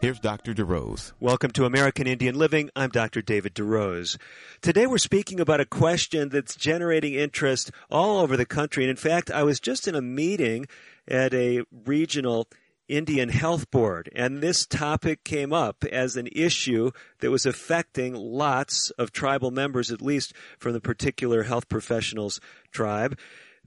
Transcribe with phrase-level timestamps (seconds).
[0.00, 0.52] Here's Dr.
[0.52, 1.12] DeRose.
[1.18, 2.70] Welcome to American Indian Living.
[2.76, 3.22] I'm Dr.
[3.22, 4.18] David DeRose.
[4.60, 8.84] Today we're speaking about a question that's generating interest all over the country.
[8.84, 10.66] And in fact, I was just in a meeting
[11.08, 12.48] at a regional
[12.86, 16.90] Indian Health Board, and this topic came up as an issue
[17.20, 22.40] that was affecting lots of tribal members, at least from the particular health professionals
[22.72, 23.18] tribe.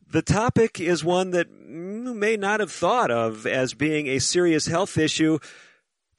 [0.09, 4.67] The topic is one that you may not have thought of as being a serious
[4.67, 5.39] health issue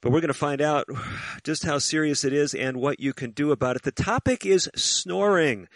[0.01, 0.87] but we're going to find out
[1.43, 3.83] just how serious it is and what you can do about it.
[3.83, 5.67] The topic is snoring.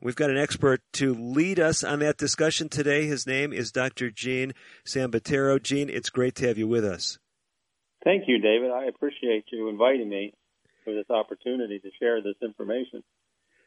[0.00, 3.06] We've got an expert to lead us on that discussion today.
[3.06, 4.10] His name is Dr.
[4.10, 4.52] Gene
[4.84, 5.62] Sambataro.
[5.62, 7.18] Gene, it's great to have you with us.
[8.04, 8.70] Thank you, David.
[8.72, 10.34] I appreciate you inviting me
[10.84, 13.04] for this opportunity to share this information.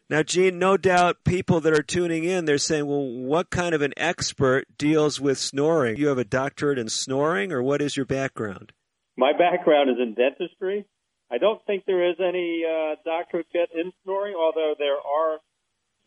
[0.10, 3.82] Now, Gene, no doubt people that are tuning in, they're saying, well, what kind of
[3.82, 5.98] an expert deals with snoring?
[5.98, 8.74] You have a doctorate in snoring, or what is your background?
[9.18, 10.86] My background is in dentistry.
[11.32, 15.40] I don't think there is any uh, doctorate yet in snoring, although there are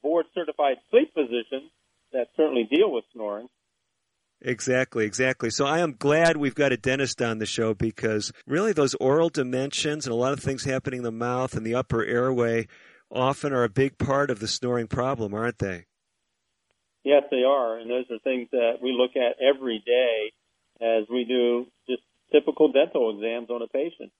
[0.03, 1.70] board certified sleep physicians
[2.12, 3.48] that certainly deal with snoring.
[4.41, 5.51] Exactly, exactly.
[5.51, 9.31] So I am glad we've got a dentist on the show because really those oral
[9.31, 12.69] dimensions and a lot of things happening in the mouth and the upper airway
[13.11, 15.86] often are a big part of the snoring problem, aren't they?
[17.03, 17.79] Yes, they are.
[17.79, 20.33] And those are things that we look at every day
[20.81, 21.67] as we do
[22.32, 24.12] typical dental exams on a patient.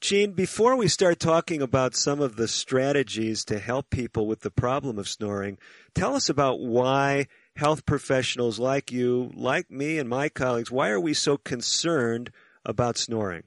[0.00, 4.50] Gene, before we start talking about some of the strategies to help people with the
[4.50, 5.58] problem of snoring,
[5.94, 7.26] tell us about why
[7.56, 12.30] health professionals like you, like me and my colleagues, why are we so concerned
[12.64, 13.44] about snoring?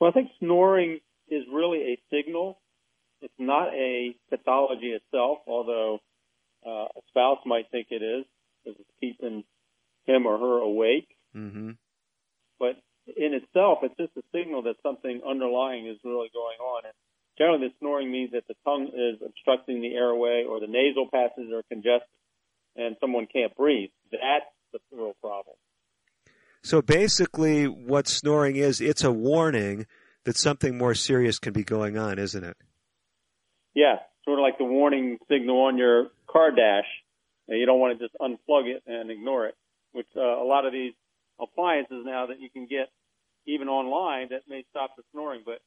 [0.00, 2.60] Well, I think snoring is really a signal.
[3.22, 6.00] It's not a pathology itself, although
[6.66, 8.24] uh, a spouse might think it is,
[8.64, 9.44] because it's keeping
[10.06, 11.15] him or her awake.
[11.36, 11.70] Mm-hmm.
[12.58, 12.76] But
[13.16, 16.84] in itself, it's just a signal that something underlying is really going on.
[16.84, 16.94] And
[17.36, 21.52] generally, the snoring means that the tongue is obstructing the airway or the nasal passages
[21.52, 22.08] are congested
[22.74, 23.90] and someone can't breathe.
[24.10, 25.56] That's the real problem.
[26.62, 29.86] So basically, what snoring is, it's a warning
[30.24, 32.56] that something more serious can be going on, isn't it?
[33.74, 36.86] Yeah, sort of like the warning signal on your car dash.
[37.48, 39.54] You don't want to just unplug it and ignore it,
[39.92, 40.94] which uh, a lot of these
[41.40, 42.88] appliances now that you can get
[43.46, 45.58] even online that may stop the snoring, but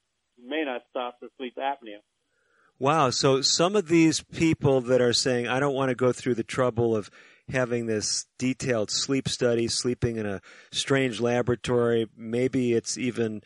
[0.43, 1.99] may not stop the sleep apnea.
[2.77, 3.09] Wow.
[3.09, 6.43] So some of these people that are saying, I don't want to go through the
[6.43, 7.09] trouble of
[7.49, 10.41] having this detailed sleep study, sleeping in a
[10.71, 13.41] strange laboratory, maybe it's even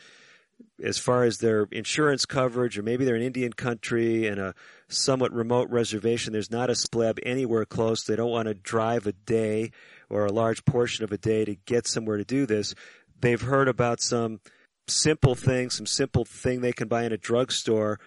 [0.82, 4.54] as far as their insurance coverage, or maybe they're in Indian country and a
[4.88, 6.34] somewhat remote reservation.
[6.34, 8.04] There's not a splab anywhere close.
[8.04, 9.72] They don't want to drive a day
[10.14, 12.76] or a large portion of a day to get somewhere to do this.
[13.20, 14.42] They've heard about some
[14.88, 18.00] simple thing, some simple thing they can buy in a drugstore,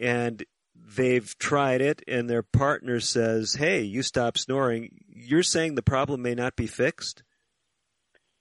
[0.00, 0.44] and
[0.74, 6.22] they've tried it, and their partner says, "Hey, you stop snoring." You're saying the problem
[6.22, 7.22] may not be fixed.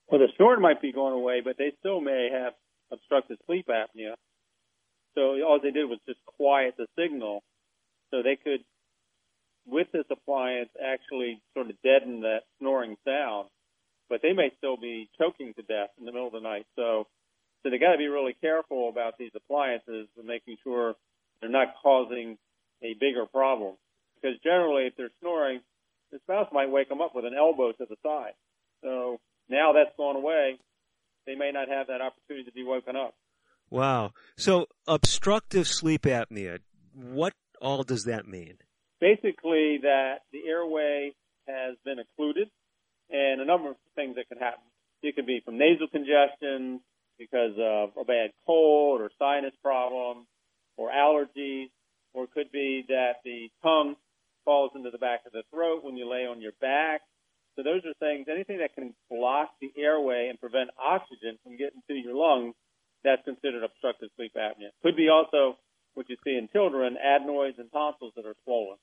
[0.08, 2.54] Well, the snoring might be going away, but they still may have
[2.92, 4.16] obstructive sleep apnea.
[5.16, 7.44] So all they did was just quiet the signal,
[8.12, 8.66] so they could
[9.66, 13.50] with this appliance actually sort of deaden that snoring sound,
[14.10, 16.66] but they may still be choking to death in the middle of the night.
[16.76, 17.08] So,
[17.62, 20.96] so they got to be really careful about these appliances and making sure
[21.40, 22.38] they're not causing
[22.82, 23.76] a bigger problem.
[24.16, 25.62] Because generally, if they're snoring,
[26.12, 28.34] the spouse might wake them up with an elbow to the side.
[28.84, 29.20] So
[29.50, 30.60] now that's gone away.
[31.26, 33.16] They may not have that opportunity to be woken up.
[33.70, 34.12] Wow.
[34.38, 36.60] So obstructive sleep apnea,
[36.94, 38.58] what all does that mean?
[39.04, 41.12] Basically that the airway
[41.46, 42.48] has been occluded
[43.12, 44.64] and a number of things that can happen.
[45.04, 46.80] It could be from nasal congestion
[47.20, 50.26] because of a bad cold or sinus problem
[50.78, 51.68] or allergies,
[52.14, 53.96] or it could be that the tongue
[54.46, 57.02] falls into the back of the throat when you lay on your back.
[57.58, 61.84] So those are things, anything that can block the airway and prevent oxygen from getting
[61.88, 62.56] to your lungs,
[63.04, 64.72] that's considered obstructive sleep apnea.
[64.82, 65.60] Could be also
[65.94, 68.78] what you see in children, adenoids and tonsils that are swollen.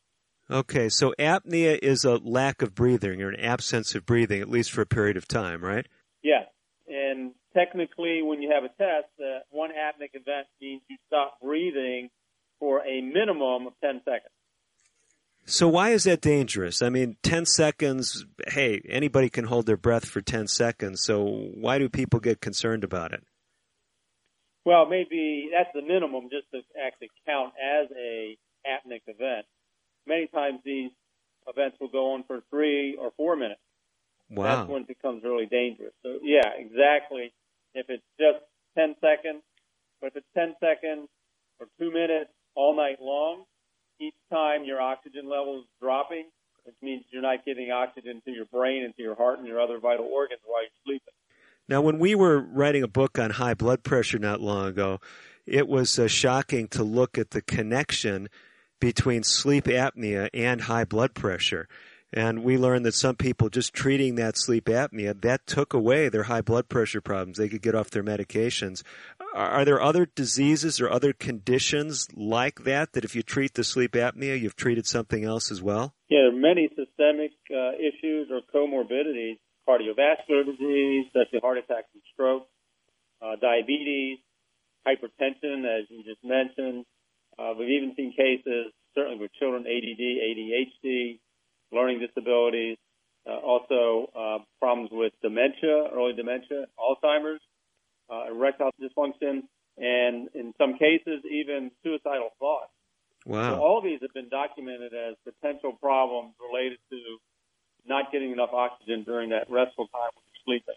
[0.51, 4.73] Okay, so apnea is a lack of breathing or an absence of breathing, at least
[4.73, 5.87] for a period of time, right?
[6.23, 6.47] Yes.
[6.89, 12.11] And technically, when you have a test, uh, one apneic event means you stop breathing
[12.59, 14.33] for a a minimum of 10 seconds.
[15.47, 16.83] So why is that dangerous?
[16.83, 21.03] I mean, 10 seconds, hey, anybody can hold their breath for 10 seconds.
[21.03, 21.25] So
[21.55, 23.25] why do people get concerned about it?
[24.65, 28.37] Well, maybe that's the minimum just to actually count as a
[28.67, 29.47] apneic event.
[30.11, 30.91] Many times these
[31.47, 33.61] events will go on for three or four minutes.
[34.29, 34.43] Wow.
[34.43, 35.93] That's when it becomes really dangerous.
[36.03, 37.33] So yeah, exactly.
[37.75, 38.43] If it's just
[38.77, 39.43] 10 seconds,
[40.01, 41.09] but if it's 10 seconds
[41.61, 43.45] or two minutes all night long,
[44.01, 46.27] each time your oxygen level is dropping,
[46.65, 49.61] which means you're not getting oxygen to your brain and to your heart and your
[49.61, 51.15] other vital organs while you're sleeping.
[51.69, 54.99] Now, when we were writing a book on high blood pressure not long ago,
[55.47, 58.29] it was uh, shocking to look at the connection
[58.81, 61.69] between sleep apnea and high blood pressure.
[62.13, 66.25] And we learned that some people just treating that sleep apnea, that took away their
[66.25, 67.39] high blood pressure problems.
[67.39, 68.83] They could get off their medications.
[69.33, 73.93] Are there other diseases or other conditions like that that if you treat the sleep
[73.93, 75.95] apnea, you've treated something else as well?
[76.09, 79.39] Yeah, there are many systemic uh, issues or comorbidities,
[79.69, 82.49] cardiovascular disease, as heart attacks and stroke,
[83.23, 84.19] uh, diabetes,
[84.85, 86.87] hypertension, as you just mentioned.
[87.41, 91.19] Uh, we've even seen cases, certainly with children, ADD, ADHD,
[91.73, 92.77] learning disabilities,
[93.27, 97.41] uh, also uh, problems with dementia, early dementia, Alzheimer's,
[98.11, 99.43] uh, erectile dysfunction,
[99.79, 102.73] and in some cases, even suicidal thoughts.
[103.25, 103.55] Wow.
[103.55, 106.99] So all of these have been documented as potential problems related to
[107.87, 110.75] not getting enough oxygen during that restful time when you're sleeping.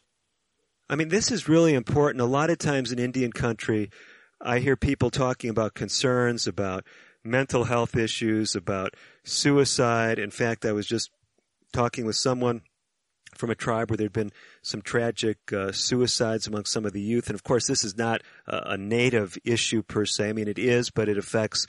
[0.90, 2.22] I mean, this is really important.
[2.22, 3.90] A lot of times in Indian country,
[4.44, 6.86] I hear people talking about concerns about
[7.24, 10.20] mental health issues, about suicide.
[10.20, 11.10] In fact, I was just
[11.72, 12.62] talking with someone
[13.36, 17.28] from a tribe where there'd been some tragic uh, suicides among some of the youth.
[17.28, 20.30] And of course, this is not a, a, native issue per se.
[20.30, 21.66] I mean, it is, but it affects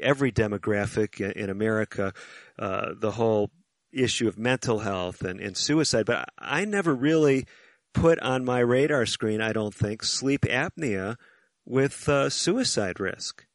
[0.00, 2.12] every demographic in, in America.
[2.58, 3.50] Uh, the whole
[3.90, 6.06] issue of mental health and, and suicide.
[6.06, 7.46] But I never really
[7.94, 11.16] put on my radar screen, I don't think, sleep apnea
[11.64, 13.46] with uh, suicide risk.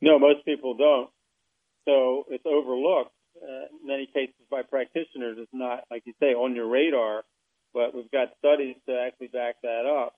[0.00, 1.10] No, most people don't.
[1.86, 5.38] So it's overlooked uh, in many cases by practitioners.
[5.38, 7.24] It's not, like you say, on your radar,
[7.72, 10.14] but we've got studies to actually back that up.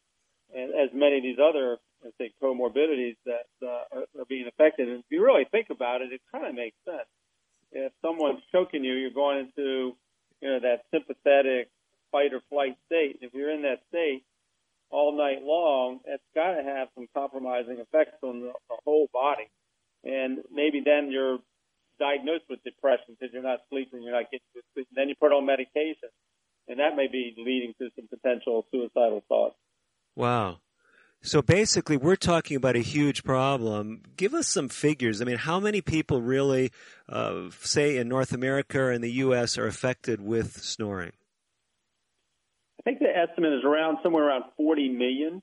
[0.55, 4.88] And as many of these other, I think, comorbidities that uh, are, are being affected.
[4.88, 7.09] And if you really think about it, it kind of makes sense.
[7.71, 9.94] If someone's choking you, you're going into,
[10.41, 11.69] you know, that sympathetic
[12.11, 13.19] fight or flight state.
[13.21, 14.25] If you're in that state
[14.90, 19.50] all night long, it's got to have some compromising effects on the, the whole body
[20.05, 21.38] and maybe then you're
[21.99, 24.87] diagnosed with depression because you're not sleeping, you're not getting good sleep.
[24.90, 26.11] And then you put on medication,
[26.69, 29.56] and that may be leading to some potential suicidal thoughts.
[30.14, 30.58] Wow.
[31.20, 34.02] So basically, we're talking about a huge problem.
[34.17, 35.20] Give us some figures.
[35.20, 36.70] I mean, how many people really,
[37.08, 41.12] uh, say in North America or in the U.S., are affected with snoring?
[42.88, 45.43] I think the estimate is around somewhere around 40 million.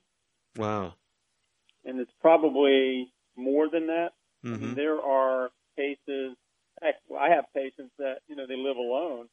[0.56, 0.94] Wow.
[1.84, 4.10] And it's probably more than that.
[4.44, 4.74] Mm-hmm.
[4.74, 6.36] There are cases.
[6.82, 9.28] I have patients that you know they live alone,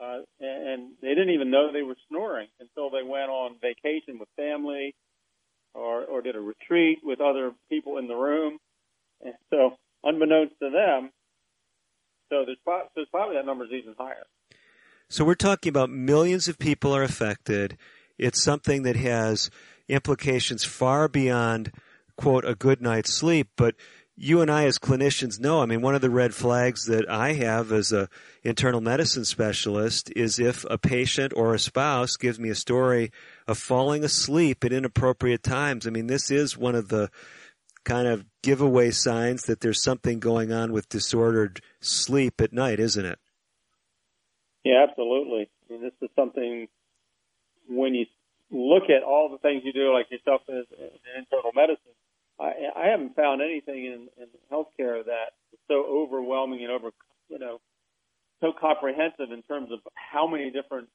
[0.00, 4.28] uh, and they didn't even know they were snoring until they went on vacation with
[4.36, 4.94] family,
[5.74, 8.58] or or did a retreat with other people in the room,
[9.22, 11.10] and so unbeknownst to them,
[12.30, 14.24] so there's, so there's probably that number is even higher.
[15.08, 17.76] So we're talking about millions of people are affected.
[18.18, 19.50] It's something that has
[19.88, 21.72] implications far beyond
[22.16, 23.74] quote a good night's sleep, but
[24.16, 27.32] you and I as clinicians know, I mean, one of the red flags that I
[27.32, 28.08] have as a
[28.44, 33.10] internal medicine specialist is if a patient or a spouse gives me a story
[33.48, 35.86] of falling asleep at inappropriate times.
[35.86, 37.10] I mean, this is one of the
[37.84, 43.04] kind of giveaway signs that there's something going on with disordered sleep at night, isn't
[43.04, 43.18] it?
[44.64, 45.48] Yeah, absolutely.
[45.68, 46.68] I mean, this is something
[47.68, 48.06] when you
[48.50, 50.64] look at all the things you do, like yourself in
[51.18, 51.94] internal medicine,
[52.40, 56.90] I, I haven't found anything in, in healthcare that is so overwhelming and over,
[57.28, 57.60] you know,
[58.40, 60.88] so comprehensive in terms of how many different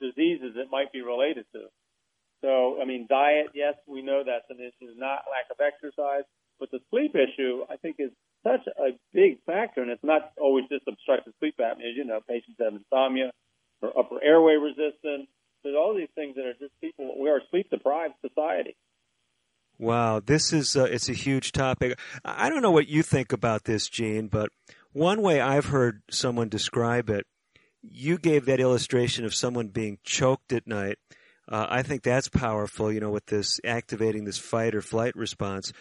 [0.00, 1.66] diseases it might be related to.
[2.40, 6.24] So, I mean, diet, yes, we know that's an issue, not lack of exercise,
[6.58, 8.10] but the sleep issue, I think, is
[8.42, 11.94] such a big factor, and it's not always just obstructive sleep apnea.
[11.94, 13.32] You know, patients have insomnia
[13.80, 15.28] or upper airway resistance.
[15.62, 17.14] There's all these things that are just people.
[17.20, 18.76] We are a sleep deprived society.
[19.78, 21.98] Wow, this is uh, it's a huge topic.
[22.24, 24.50] I don't know what you think about this, Gene, but
[24.92, 27.26] one way I've heard someone describe it,
[27.82, 30.98] you gave that illustration of someone being choked at night.
[31.48, 35.72] Uh, I think that's powerful, you know, with this activating this fight or flight response.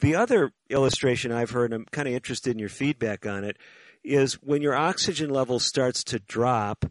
[0.00, 3.58] The other illustration I've heard, I'm kind of interested in your feedback on it,
[4.02, 6.84] is when your oxygen level starts to drop,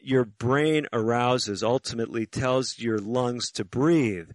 [0.00, 4.30] your brain arouses, ultimately tells your lungs to breathe.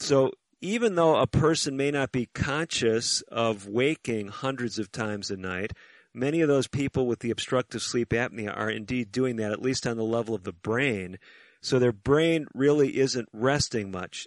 [0.00, 5.36] So even though a person may not be conscious of waking hundreds of times a
[5.36, 5.72] night,
[6.14, 9.86] many of those people with the obstructive sleep apnea are indeed doing that, at least
[9.86, 11.18] on the level of the brain.
[11.60, 14.26] So their brain really isn't resting much.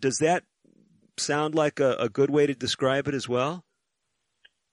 [0.00, 0.44] Does that
[1.18, 3.64] sound like a, a good way to describe it as well?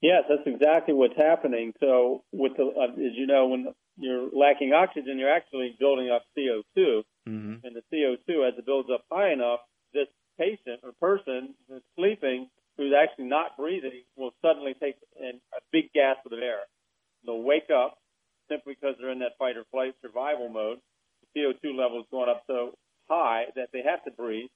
[0.00, 1.72] Yes, that's exactly what's happening.
[1.78, 6.22] So, with the, uh, as you know, when you're lacking oxygen, you're actually building up
[6.36, 7.54] CO2, mm-hmm.
[7.64, 9.60] and the CO2, as it builds up high enough,
[9.94, 10.08] this
[10.38, 15.92] patient or person who's sleeping, who's actually not breathing, will suddenly take in a big
[15.92, 16.66] gasp of air.
[17.24, 17.98] They'll wake up
[18.50, 20.78] simply because they're in that fight or flight survival mode.
[21.34, 22.74] The CO2 level is going up so
[23.08, 24.50] high that they have to breathe,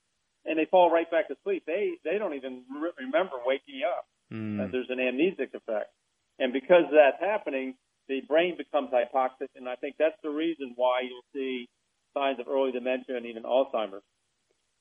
[0.47, 1.65] and they fall right back to sleep.
[1.67, 4.07] They they don't even re- remember waking up.
[4.33, 4.61] Mm.
[4.61, 5.91] Uh, there's an amnesic effect,
[6.39, 7.75] and because that's happening,
[8.09, 11.69] the brain becomes hypoxic, and I think that's the reason why you'll see
[12.15, 14.03] signs of early dementia and even Alzheimer's.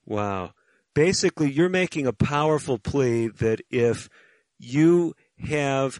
[0.05, 0.53] Wow.
[0.93, 4.07] Basically, you're making a powerful plea that if
[4.57, 5.13] you
[5.49, 5.99] have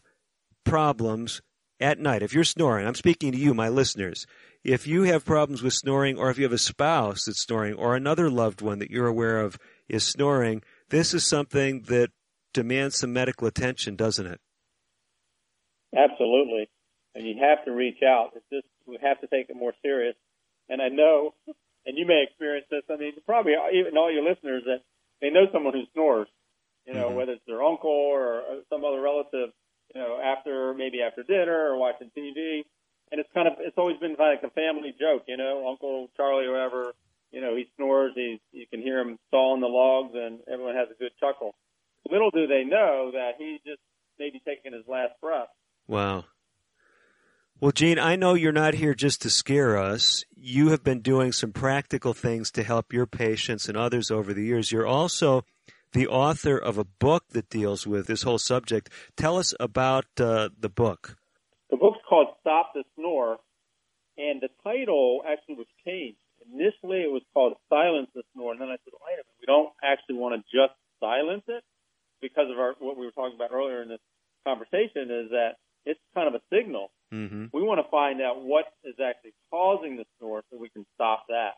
[0.63, 1.41] problems
[1.79, 4.25] at night, if you're snoring, I'm speaking to you, my listeners,
[4.65, 7.95] if you have problems with snoring or if you have a spouse that's snoring or
[7.95, 12.09] another loved one that you're aware of is snoring, this is something that
[12.51, 14.39] demands some medical attention, doesn't it?
[15.95, 16.67] Absolutely.
[17.13, 18.31] And you have to reach out.
[18.35, 20.15] It's just, we have to take it more serious.
[20.67, 21.35] And I know,
[21.85, 24.81] and you may experience this, I mean, probably even all your listeners that
[25.21, 26.27] they know someone who snores,
[26.87, 27.17] you know, mm-hmm.
[27.17, 29.53] whether it's their uncle or some other relative,
[29.93, 32.63] you know, after, maybe after dinner or watching TV.
[33.11, 36.45] And it's kind of, it's always been like a family joke, you know, Uncle Charlie
[36.45, 36.93] or whatever,
[37.31, 40.87] you know, he snores, He you can hear him sawing the logs and everyone has
[40.89, 41.55] a good chuckle.
[42.09, 43.81] Little do they know that he's just
[44.19, 45.49] maybe taking his last breath.
[45.87, 46.25] Wow.
[47.59, 50.25] Well, Gene, I know you're not here just to scare us.
[50.35, 54.43] You have been doing some practical things to help your patients and others over the
[54.43, 54.71] years.
[54.73, 55.45] You're also
[55.93, 58.89] the author of a book that deals with this whole subject.
[59.15, 61.17] Tell us about uh, the book.
[61.69, 61.99] The book's
[62.45, 63.41] Stop the Snore,
[64.21, 66.21] and the title actually was changed.
[66.45, 69.49] Initially, it was called Silence the Snore, and then I said, wait a minute, we
[69.49, 71.65] don't actually want to just silence it
[72.21, 74.03] because of our what we were talking about earlier in this
[74.45, 76.93] conversation is that it's kind of a signal.
[77.13, 77.49] Mm-hmm.
[77.53, 81.25] We want to find out what is actually causing the snore so we can stop
[81.29, 81.57] that.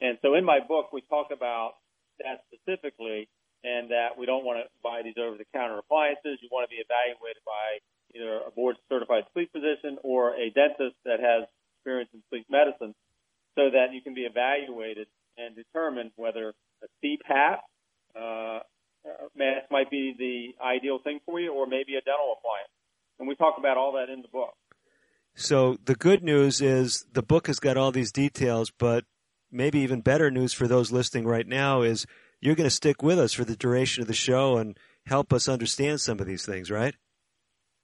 [0.00, 1.74] And so in my book, we talk about
[2.22, 3.28] that specifically
[3.64, 6.38] and that we don't want to buy these over the counter appliances.
[6.40, 7.80] You want to be evaluated by
[8.14, 12.94] either a board certified sleep physician or a dentist that has experience in sleep medicine
[13.54, 17.58] so that you can be evaluated and determine whether a CPAP
[18.16, 18.60] uh,
[19.36, 22.70] mask might be the ideal thing for you, or maybe a dental appliance.
[23.18, 24.54] And we talk about all that in the book.
[25.34, 29.04] So the good news is the book has got all these details, but
[29.50, 32.06] maybe even better news for those listening right now is
[32.40, 35.48] you're going to stick with us for the duration of the show and help us
[35.48, 36.94] understand some of these things, right?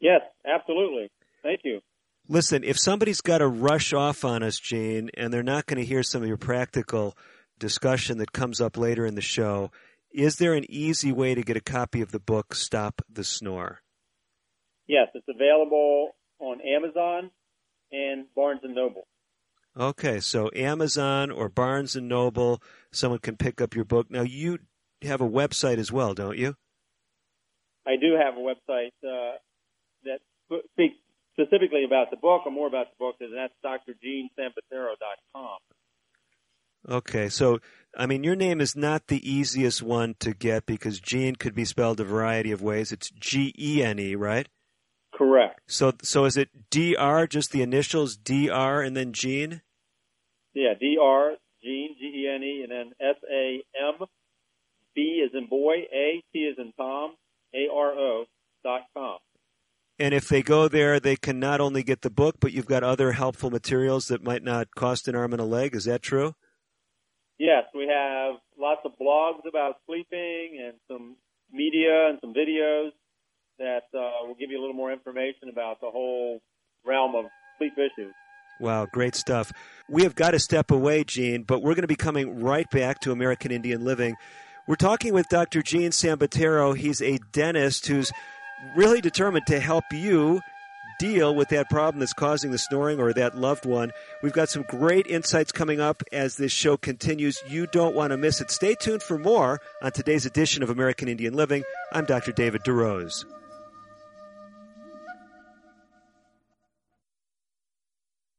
[0.00, 1.10] Yes, absolutely.
[1.42, 1.80] Thank you.
[2.28, 5.86] Listen, if somebody's got to rush off on us, Gene, and they're not going to
[5.86, 7.16] hear some of your practical
[7.58, 9.70] discussion that comes up later in the show,
[10.12, 13.80] is there an easy way to get a copy of the book, Stop the Snore?
[14.88, 17.30] Yes, it's available on Amazon
[17.92, 19.06] and Barnes and Noble.
[19.78, 22.62] Okay, so Amazon or Barnes and Noble,
[22.96, 24.10] someone can pick up your book.
[24.10, 24.58] Now you
[25.02, 26.54] have a website as well, don't you?
[27.86, 29.36] I do have a website uh,
[30.04, 30.18] that
[30.72, 30.96] speaks
[31.38, 35.58] specifically about the book or more about the book, and that's drgenesambataro.com.
[36.88, 37.58] Okay, so
[37.96, 41.64] I mean, your name is not the easiest one to get because Gene could be
[41.64, 42.92] spelled a variety of ways.
[42.92, 44.48] It's G E N E, right?
[45.12, 45.60] Correct.
[45.66, 49.62] So, so is it D R, just the initials D R, and then Gene?
[50.54, 51.36] Yeah, D R
[51.66, 54.06] Gene G E N E, and then S A M
[54.94, 57.14] B is in boy, A T is in Tom,
[57.52, 58.24] A R O
[58.62, 59.18] dot com.
[59.98, 62.84] And if they go there, they can not only get the book, but you've got
[62.84, 65.74] other helpful materials that might not cost an arm and a leg.
[65.74, 66.34] Is that true?
[67.38, 71.16] Yes, we have lots of blogs about sleeping and some
[71.50, 72.90] media and some videos
[73.58, 76.40] that uh, will give you a little more information about the whole
[76.84, 77.24] realm of
[77.58, 78.14] sleep issues.
[78.60, 79.52] Wow, great stuff.
[79.88, 83.00] We have got to step away, Gene, but we're going to be coming right back
[83.00, 84.16] to American Indian Living.
[84.66, 85.62] We're talking with Dr.
[85.62, 86.76] Gene Sambataro.
[86.76, 88.10] He's a dentist who's
[88.74, 90.40] really determined to help you
[90.98, 93.92] deal with that problem that's causing the snoring or that loved one.
[94.22, 97.38] We've got some great insights coming up as this show continues.
[97.46, 98.50] You don't want to miss it.
[98.50, 101.64] Stay tuned for more on today's edition of American Indian Living.
[101.92, 102.32] I'm Dr.
[102.32, 103.24] David DeRose.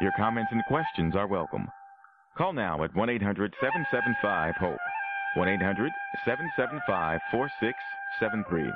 [0.00, 1.68] Your comments and questions are welcome.
[2.36, 4.78] Call now at 1 800 775 HOPE.
[5.34, 5.92] 1 800
[6.24, 8.72] 775 4673.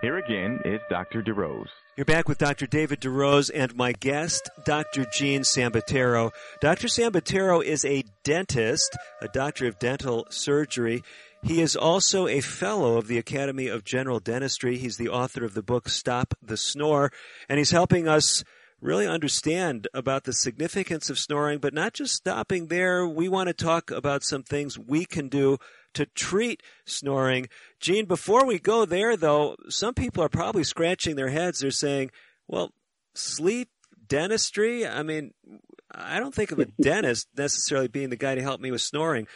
[0.00, 1.22] Here again is Dr.
[1.22, 1.68] DeRose.
[1.96, 2.66] You're back with Dr.
[2.66, 5.06] David DeRose and my guest, Dr.
[5.16, 6.32] Gene Sambataro.
[6.60, 6.88] Dr.
[6.88, 11.04] Sambataro is a dentist, a doctor of dental surgery.
[11.44, 14.78] He is also a fellow of the Academy of General Dentistry.
[14.78, 17.12] He's the author of the book Stop the Snore,
[17.48, 18.42] and he's helping us
[18.84, 23.08] really understand about the significance of snoring, but not just stopping there.
[23.08, 25.56] We want to talk about some things we can do
[25.94, 27.48] to treat snoring.
[27.80, 31.60] Gene, before we go there, though, some people are probably scratching their heads.
[31.60, 32.10] They're saying,
[32.46, 32.72] well,
[33.14, 33.70] sleep
[34.06, 34.86] dentistry?
[34.86, 35.32] I mean,
[35.90, 39.26] I don't think of a dentist necessarily being the guy to help me with snoring.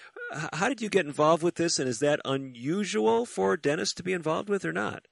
[0.52, 4.12] How did you get involved with this, and is that unusual for dentists to be
[4.12, 5.06] involved with or not?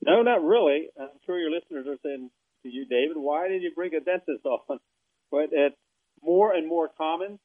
[0.00, 0.86] No, not really.
[1.00, 2.30] I'm sure your listeners are saying
[2.62, 4.78] to you, David, why did you bring a dentist on?
[5.30, 5.76] But it's
[6.22, 7.38] more and more common.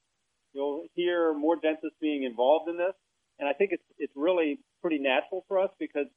[0.51, 2.91] You'll hear more dentists being involved in this,
[3.39, 6.07] and I think it's it's really pretty natural for us because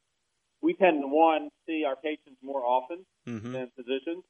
[0.62, 3.52] we tend to one see our patients more often mm-hmm.
[3.52, 4.24] than physicians.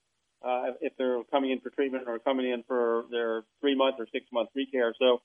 [0.44, 4.06] Uh, if they're coming in for treatment or coming in for their three month or
[4.12, 4.92] six month recare.
[4.98, 5.20] So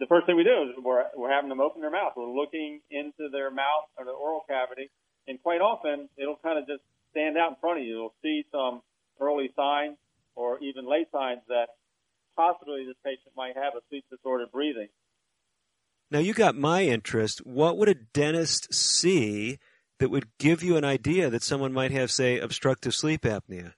[0.00, 2.12] the first thing we do is we're, we're having them open their mouth.
[2.16, 4.90] We're looking into their mouth or the oral cavity,
[5.28, 6.82] and quite often it'll kind of just
[7.12, 7.92] stand out in front of you.
[7.92, 8.82] You'll see some
[9.20, 9.96] early signs
[10.34, 11.68] or even late signs that
[12.36, 14.88] possibly this patient might have a sleep disordered breathing.
[16.10, 17.46] Now you got my interest.
[17.46, 19.58] What would a dentist see
[19.98, 23.74] that would give you an idea that someone might have, say, obstructive sleep apnea?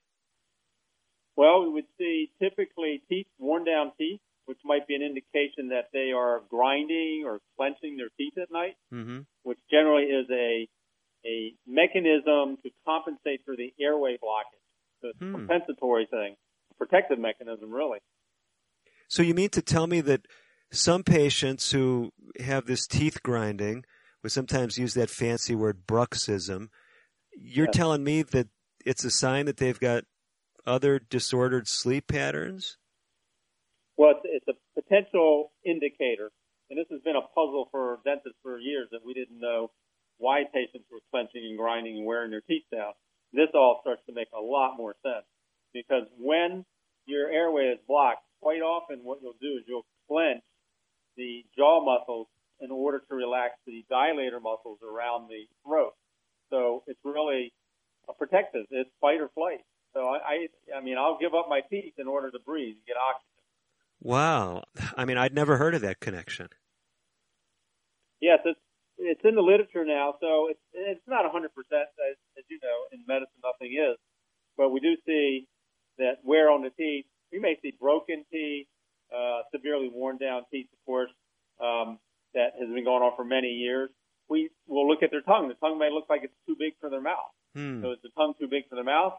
[1.36, 5.90] Well, we would see typically teeth, worn down teeth, which might be an indication that
[5.92, 9.20] they are grinding or clenching their teeth at night, mm-hmm.
[9.42, 10.68] which generally is a
[11.26, 14.64] a mechanism to compensate for the airway blockage.
[15.00, 15.34] So it's hmm.
[15.34, 16.36] a compensatory thing,
[16.70, 17.98] a protective mechanism, really.
[19.08, 20.26] So you mean to tell me that
[20.72, 23.84] some patients who have this teeth grinding,
[24.22, 26.68] we sometimes use that fancy word bruxism,
[27.36, 27.76] you're yes.
[27.76, 28.48] telling me that
[28.84, 30.04] it's a sign that they've got
[30.66, 32.76] other disordered sleep patterns?
[33.96, 36.30] Well, it's, it's a potential indicator,
[36.70, 39.70] and this has been a puzzle for dentists for years that we didn't know
[40.18, 42.92] why patients were clenching and grinding and wearing their teeth down.
[43.32, 45.26] This all starts to make a lot more sense.
[45.72, 46.64] because when
[47.04, 50.42] your airway is blocked, quite often what you'll do is you'll clench
[51.16, 52.28] the jaw muscles
[52.60, 55.92] in order to relax the dilator muscles around the throat.
[56.50, 57.52] So it's really
[58.08, 58.66] a protective.
[58.70, 59.60] It's fight or flight.
[59.92, 62.86] So I, I, I mean, I'll give up my teeth in order to breathe, and
[62.86, 63.30] get oxygen.
[64.00, 64.64] Wow.
[64.96, 66.48] I mean, I'd never heard of that connection.
[68.20, 68.58] Yes, it's
[68.98, 72.78] it's in the literature now, so it's it's not 100 percent as, as you know
[72.92, 73.98] in medicine nothing is,
[74.56, 75.46] but we do see
[75.98, 77.06] that wear on the teeth.
[77.32, 78.66] We may see broken teeth,
[79.10, 81.10] uh, severely worn down teeth, of course,
[81.60, 81.98] um,
[82.34, 83.90] that has been going on for many years.
[84.28, 85.48] We will look at their tongue.
[85.48, 87.30] The tongue may look like it's too big for their mouth.
[87.54, 87.82] Hmm.
[87.82, 89.14] So is the tongue too big for the mouth?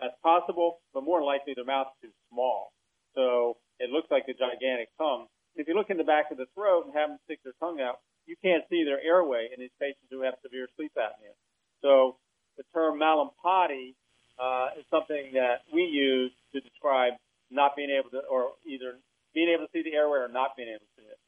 [0.00, 2.72] That's possible, but more likely their mouth's too small.
[3.14, 5.26] So it looks like a gigantic tongue.
[5.56, 7.80] If you look in the back of the throat and have them stick their tongue
[7.80, 11.32] out, you can't see their airway in these patients who have severe sleep apnea.
[11.80, 12.16] So
[12.58, 13.94] the term Mallampati
[14.38, 17.14] uh, is something that we use to describe
[17.50, 18.98] not being able to, or either
[19.34, 21.18] being able to see the airway or not being able to see it.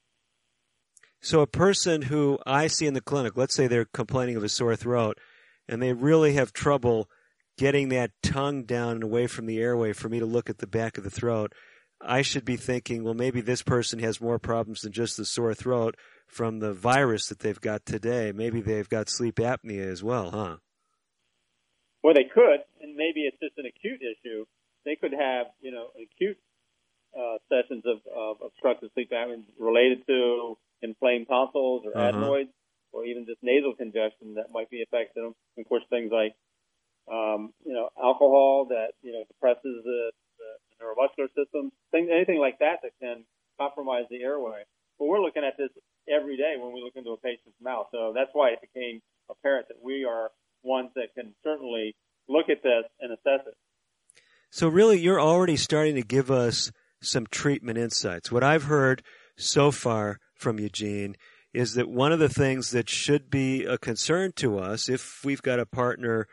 [1.22, 4.48] So a person who I see in the clinic, let's say they're complaining of a
[4.48, 5.18] sore throat,
[5.68, 7.08] and they really have trouble
[7.58, 10.66] getting that tongue down and away from the airway for me to look at the
[10.66, 11.52] back of the throat,
[12.00, 15.54] I should be thinking, well, maybe this person has more problems than just the sore
[15.54, 18.32] throat from the virus that they've got today.
[18.32, 20.56] Maybe they've got sleep apnea as well, huh?
[22.02, 24.46] Well, they could, and maybe it's just an acute issue.
[24.84, 26.38] They could have, you know, acute
[27.14, 32.08] uh, sessions of, of obstructive sleep apnea related to inflamed tonsils or Uh-huh.
[32.08, 32.50] adenoids,
[32.92, 35.34] or even just nasal congestion that might be affecting them.
[35.58, 36.34] Of course, things like,
[37.12, 40.19] um, you know, alcohol that you know depresses the, the
[40.80, 43.24] neuromuscular system, things, anything like that that can
[43.60, 44.64] compromise the airway.
[44.98, 45.70] But we're looking at this
[46.08, 49.68] every day when we look into a patient's mouth, so that's why it became apparent
[49.68, 50.30] that we are
[50.62, 51.94] ones that can certainly
[52.28, 53.54] look at this and assess it.
[54.50, 58.32] So really, you're already starting to give us some treatment insights.
[58.32, 59.02] What I've heard
[59.36, 61.16] so far from Eugene
[61.52, 65.42] is that one of the things that should be a concern to us if we've
[65.42, 66.26] got a partner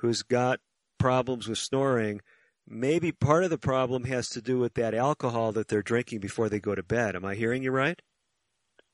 [0.00, 0.60] who's got
[0.98, 2.20] problems with snoring,
[2.66, 6.48] maybe part of the problem has to do with that alcohol that they're drinking before
[6.48, 7.16] they go to bed.
[7.16, 8.00] Am I hearing you right?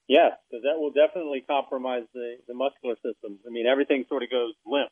[0.09, 3.41] Yes, because that will definitely compromise the, the muscular systems.
[3.47, 4.91] I mean, everything sort of goes limp.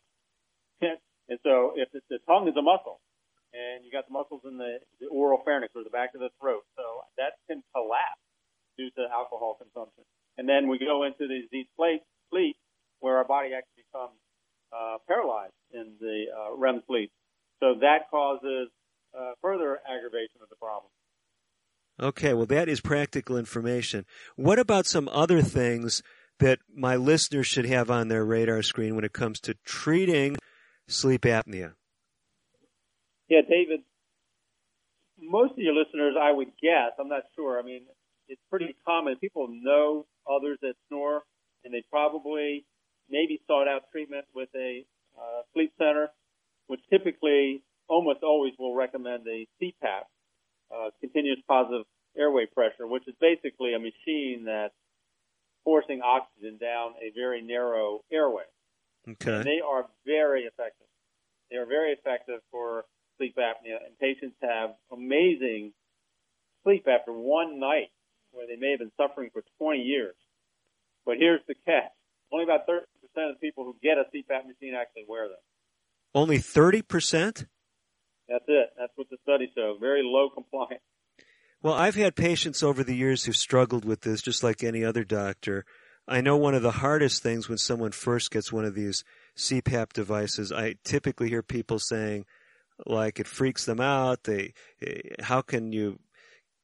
[0.81, 3.01] and so if the, the tongue is a muscle,
[3.53, 6.31] and you got the muscles in the, the oral pharynx or the back of the
[6.41, 8.23] throat, so that can collapse
[8.79, 10.05] due to alcohol consumption.
[10.39, 12.57] And then we go into these sleep, sleep
[13.01, 14.17] where our body actually becomes
[14.73, 17.11] uh, paralyzed in the uh, REM sleep.
[17.61, 18.69] So that causes
[19.17, 20.91] uh, further aggravation of the problem.
[22.01, 24.07] Okay, well, that is practical information.
[24.37, 26.03] What about some other things
[26.39, 30.39] that my listeners should have on their radar screen when it comes to treating
[30.89, 31.75] sleep apnea?
[33.29, 33.81] Yeah, David,
[35.21, 37.61] most of your listeners, I would guess, I'm not sure.
[37.61, 37.83] I mean,
[38.29, 39.17] it's pretty common.
[39.17, 41.23] People know others that snore,
[41.65, 42.65] and they probably
[43.11, 44.85] maybe sought out treatment with a
[45.19, 46.09] uh, sleep center,
[46.71, 50.07] which typically almost always will recommend a CPAP,
[50.71, 51.85] uh, continuous positive
[52.17, 54.75] airway pressure, which is basically a machine that's
[55.65, 58.45] forcing oxygen down a very narrow airway.
[59.09, 59.35] Okay.
[59.35, 60.87] And they are very effective.
[61.51, 62.85] They are very effective for
[63.19, 65.73] sleep apnea, and patients have amazing
[66.63, 67.91] sleep after one night
[68.31, 70.15] where they may have been suffering for 20 years.
[71.05, 71.91] But here's the catch.
[72.33, 72.79] Only about 30%
[73.29, 75.43] of the people who get a CPAP machine actually wear them.
[76.15, 77.47] Only 30%?
[78.29, 78.71] That's it.
[78.79, 79.79] That's what the study shows.
[79.81, 80.83] Very low compliance.
[81.63, 85.05] Well, I've had patients over the years who've struggled with this just like any other
[85.05, 85.65] doctor.
[86.09, 89.05] I know one of the hardest things when someone first gets one of these
[89.37, 92.25] CPAP devices, I typically hear people saying,
[92.87, 94.25] like, it freaks them out.
[94.25, 95.99] They, eh, how can you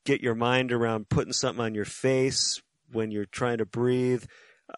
[0.04, 4.24] get your mind around putting something on your face when you're trying to breathe?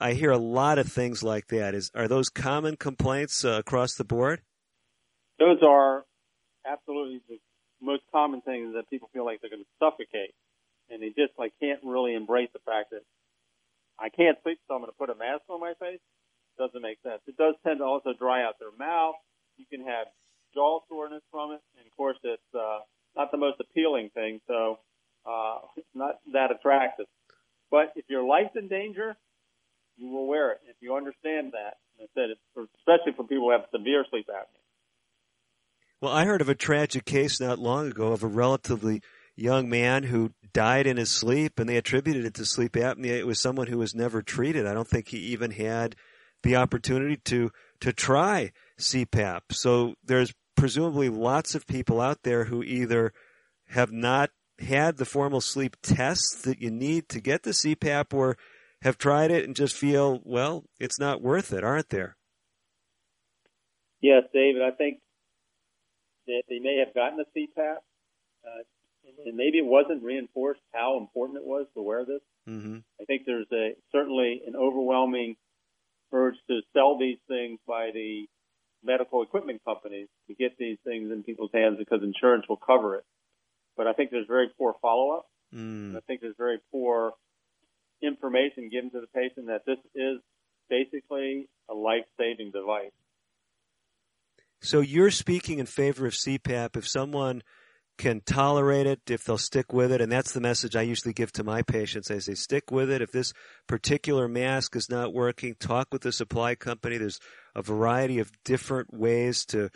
[0.00, 1.74] I hear a lot of things like that.
[1.74, 4.42] Is are those common complaints uh, across the board?
[5.38, 6.04] Those are
[6.66, 7.38] absolutely the
[7.80, 10.34] most common things that people feel like they're going to suffocate,
[10.90, 13.02] and they just like can't really embrace the fact that
[13.98, 16.00] I can't sleep, so I'm going to put a mask on my face.
[16.58, 17.20] Doesn't make sense.
[17.26, 19.14] It does tend to also dry out their mouth.
[19.56, 20.06] You can have
[20.54, 22.80] jaw soreness from it, and of course, it's uh,
[23.16, 24.78] not the most appealing thing, so
[25.26, 27.06] uh, it's not that attractive.
[27.70, 29.16] But if your life's in danger,
[29.96, 30.60] you will wear it.
[30.68, 34.26] If you understand that, and I said, it's especially for people who have severe sleep
[34.28, 34.57] apnea.
[36.00, 39.02] Well, I heard of a tragic case not long ago of a relatively
[39.34, 43.18] young man who died in his sleep, and they attributed it to sleep apnea.
[43.18, 44.66] It was someone who was never treated.
[44.66, 45.96] I don't think he even had
[46.42, 49.40] the opportunity to to try CPAP.
[49.50, 53.12] So there's presumably lots of people out there who either
[53.68, 58.36] have not had the formal sleep tests that you need to get the CPAP or
[58.82, 62.16] have tried it and just feel, well, it's not worth it, aren't there?
[64.00, 64.62] Yes, David.
[64.62, 64.98] I think
[66.28, 67.76] that they may have gotten a CPAP,
[68.44, 68.62] uh,
[69.26, 72.20] and maybe it wasn't reinforced how important it was to wear this.
[72.48, 72.78] Mm-hmm.
[73.00, 75.36] I think there's a certainly an overwhelming
[76.12, 78.26] urge to sell these things by the
[78.82, 83.04] medical equipment companies to get these things in people's hands because insurance will cover it.
[83.76, 85.26] But I think there's very poor follow up.
[85.54, 85.96] Mm.
[85.96, 87.12] I think there's very poor
[88.02, 90.20] information given to the patient that this is
[90.68, 92.92] basically a life saving device.
[94.60, 97.42] So you're speaking in favor of CPAP if someone
[97.96, 101.32] can tolerate it, if they'll stick with it, and that's the message I usually give
[101.32, 102.10] to my patients.
[102.10, 103.02] I say, stick with it.
[103.02, 103.32] If this
[103.66, 106.96] particular mask is not working, talk with the supply company.
[106.96, 107.18] There's
[107.56, 109.70] a variety of different ways to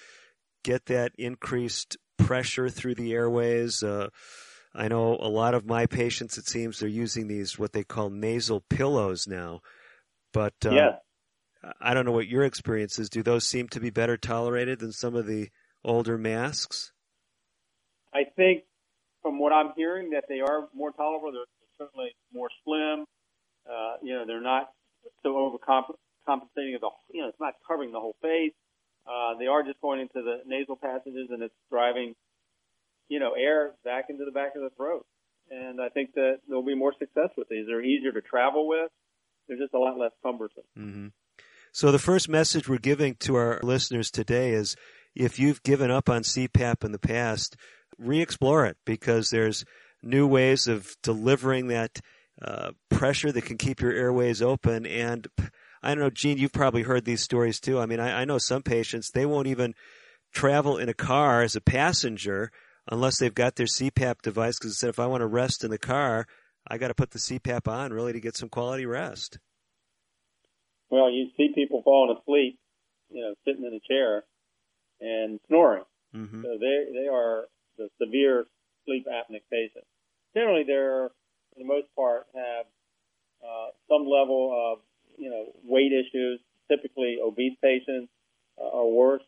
[0.62, 3.82] get that increased pressure through the airways.
[3.82, 4.08] Uh,
[4.74, 8.08] I know a lot of my patients, it seems, they're using these what they call
[8.08, 9.60] nasal pillows now.
[10.32, 10.94] But uh, yes.
[11.80, 13.08] I don't know what your experience is.
[13.08, 15.50] Do those seem to be better tolerated than some of the
[15.84, 16.92] older masks?
[18.14, 18.64] I think
[19.22, 21.32] from what I'm hearing that they are more tolerable.
[21.32, 21.46] They're
[21.78, 23.06] certainly more slim.
[23.64, 24.70] Uh, you know, they're not
[25.22, 28.52] so overcompensating of the, you know, it's not covering the whole face.
[29.06, 32.14] Uh, they are just going into the nasal passages and it's driving,
[33.08, 35.06] you know, air back into the back of the throat.
[35.50, 37.66] And I think that there'll be more success with these.
[37.66, 38.90] They're easier to travel with.
[39.46, 40.62] They're just a lot less cumbersome.
[40.78, 41.06] Mm-hmm.
[41.74, 44.76] So the first message we're giving to our listeners today is
[45.14, 47.56] if you've given up on CPAP in the past,
[47.96, 49.64] re-explore it because there's
[50.02, 52.00] new ways of delivering that
[52.42, 54.84] uh, pressure that can keep your airways open.
[54.84, 55.26] And
[55.82, 57.80] I don't know, Gene, you've probably heard these stories too.
[57.80, 59.74] I mean, I, I know some patients, they won't even
[60.30, 62.50] travel in a car as a passenger
[62.90, 65.70] unless they've got their CPAP device because they said, if I want to rest in
[65.70, 66.26] the car,
[66.68, 69.38] I got to put the CPAP on really to get some quality rest.
[70.92, 72.58] Well, you see people falling asleep,
[73.08, 74.24] you know, sitting in a chair
[75.00, 75.84] and snoring.
[76.14, 76.42] Mm-hmm.
[76.42, 77.46] So they they are
[77.78, 78.44] the severe
[78.84, 79.88] sleep apneic patients.
[80.36, 82.66] Generally, they're for the most part have
[83.40, 84.84] uh, some level of
[85.16, 86.40] you know weight issues.
[86.70, 88.12] Typically, obese patients
[88.60, 89.24] uh, are worse,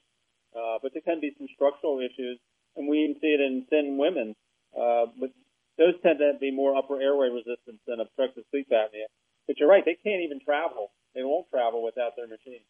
[0.54, 2.38] uh, but there can be some structural issues,
[2.76, 4.36] and we even see it in thin women.
[4.76, 5.32] Uh, but
[5.78, 9.08] those tend to be more upper airway resistance than obstructive sleep apnea.
[9.46, 10.92] But you're right; they can't even travel.
[11.14, 12.60] They won't travel without their machine.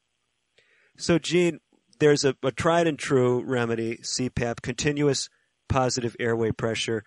[0.97, 1.61] So, Gene,
[1.99, 5.29] there's a, a tried and true remedy, CPAP, continuous
[5.69, 7.05] positive airway pressure.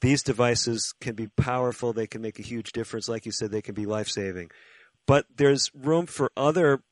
[0.00, 1.92] These devices can be powerful.
[1.92, 3.08] They can make a huge difference.
[3.08, 4.50] Like you said, they can be life saving.
[5.06, 6.82] But there's room for other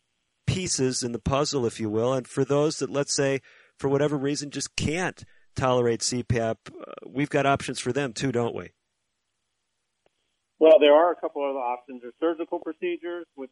[0.46, 2.12] pieces in the puzzle, if you will.
[2.12, 3.40] And for those that, let's say,
[3.78, 5.24] for whatever reason, just can't
[5.56, 8.70] tolerate CPAP, uh, we've got options for them too, don't we?
[10.58, 12.02] Well, there are a couple of other options.
[12.02, 13.50] There's surgical procedures, which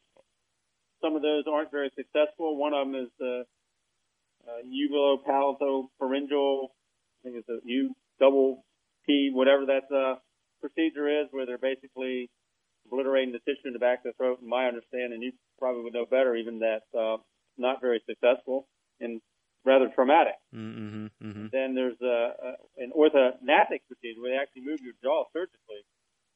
[1.01, 2.57] some of those aren't very successful.
[2.57, 3.45] One of them is the
[4.47, 8.65] uh, uvulopalato-pharyngeal, I think it's a U double
[9.07, 10.17] P, whatever that uh,
[10.61, 12.31] procedure is, where they're basically
[12.87, 14.41] obliterating the tissue in the back of the throat.
[14.43, 17.17] In my understanding, you probably would know better, even that's uh,
[17.57, 18.67] not very successful
[19.01, 19.21] and
[19.65, 20.35] rather traumatic.
[20.55, 21.47] Mm-hmm, mm-hmm.
[21.53, 25.85] Then there's a, a, an orthognathic procedure where they actually move your jaw surgically.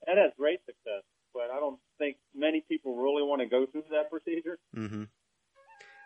[0.06, 3.84] That has great success, but I don't think many people really want to go through
[3.90, 4.58] that procedure.
[4.76, 5.04] Mm-hmm.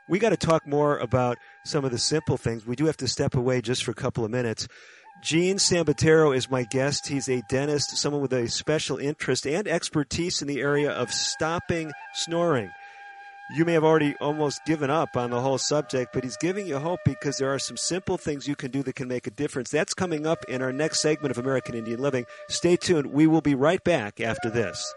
[0.09, 2.65] We got to talk more about some of the simple things.
[2.65, 4.69] We do have to step away just for a couple of minutes.
[5.23, 7.09] Gene Sambataro is my guest.
[7.09, 11.91] He's a dentist, someone with a special interest and expertise in the area of stopping
[12.15, 12.71] snoring.
[13.57, 16.79] You may have already almost given up on the whole subject, but he's giving you
[16.79, 19.71] hope because there are some simple things you can do that can make a difference.
[19.71, 22.27] That's coming up in our next segment of American Indian Living.
[22.49, 23.13] Stay tuned.
[23.13, 24.95] We will be right back after this.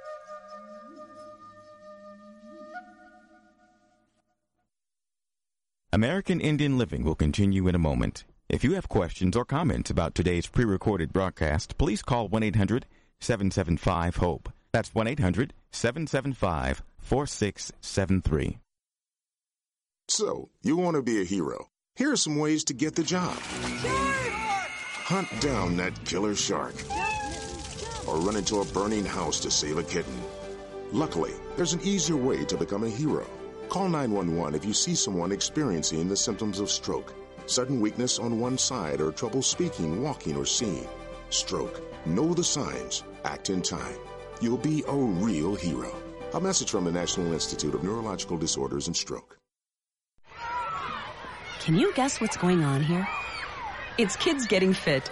[5.92, 8.24] American Indian Living will continue in a moment.
[8.48, 12.86] If you have questions or comments about today's pre recorded broadcast, please call 1 800
[13.20, 14.54] 775 HOPE.
[14.72, 18.60] That's 1 800 775 4673.
[20.08, 21.70] So, you want to be a hero.
[21.96, 23.36] Here are some ways to get the job
[25.10, 26.76] hunt down that killer shark,
[28.06, 30.14] or run into a burning house to save a kitten.
[30.92, 33.26] Luckily, there's an easier way to become a hero.
[33.70, 37.14] Call 911 if you see someone experiencing the symptoms of stroke,
[37.46, 40.88] sudden weakness on one side, or trouble speaking, walking, or seeing.
[41.30, 41.80] Stroke.
[42.08, 43.04] Know the signs.
[43.26, 43.98] Act in time.
[44.42, 45.96] You'll be a real hero.
[46.34, 49.38] A message from the National Institute of Neurological Disorders and Stroke.
[51.60, 53.08] Can you guess what's going on here?
[54.00, 55.12] It's kids getting fit.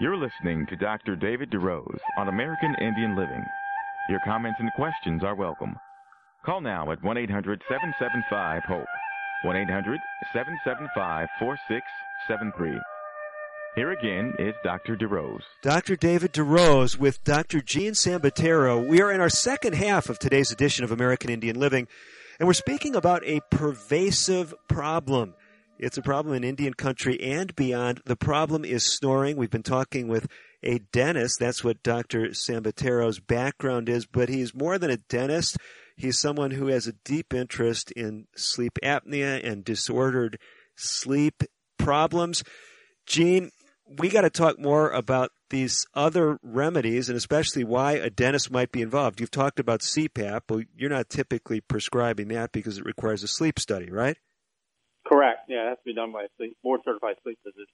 [0.00, 1.16] You're listening to Dr.
[1.16, 3.44] David DeRose on American Indian Living.
[4.08, 5.74] Your comments and questions are welcome.
[6.46, 8.86] Call now at 1 800 775 HOPE.
[9.42, 9.98] 1 800
[10.32, 12.78] 775 4673.
[13.74, 14.96] Here again is Dr.
[14.96, 15.42] DeRose.
[15.64, 15.96] Dr.
[15.96, 17.60] David DeRose with Dr.
[17.60, 18.88] Gene Sambataro.
[18.88, 21.88] We are in our second half of today's edition of American Indian Living,
[22.38, 25.34] and we're speaking about a pervasive problem.
[25.78, 28.02] It's a problem in Indian country and beyond.
[28.04, 29.36] The problem is snoring.
[29.36, 30.26] We've been talking with
[30.62, 31.38] a dentist.
[31.38, 32.28] That's what Dr.
[32.28, 35.56] Sambataro's background is, but he's more than a dentist.
[35.96, 40.38] He's someone who has a deep interest in sleep apnea and disordered
[40.76, 41.44] sleep
[41.78, 42.42] problems.
[43.06, 43.50] Gene,
[43.98, 48.70] we got to talk more about these other remedies and especially why a dentist might
[48.72, 49.20] be involved.
[49.20, 50.40] You've talked about CPAP.
[50.48, 54.16] Well, you're not typically prescribing that because it requires a sleep study, right?
[55.08, 55.48] Correct.
[55.48, 57.66] Yeah, it has to be done by a sleep, board certified sleep physician.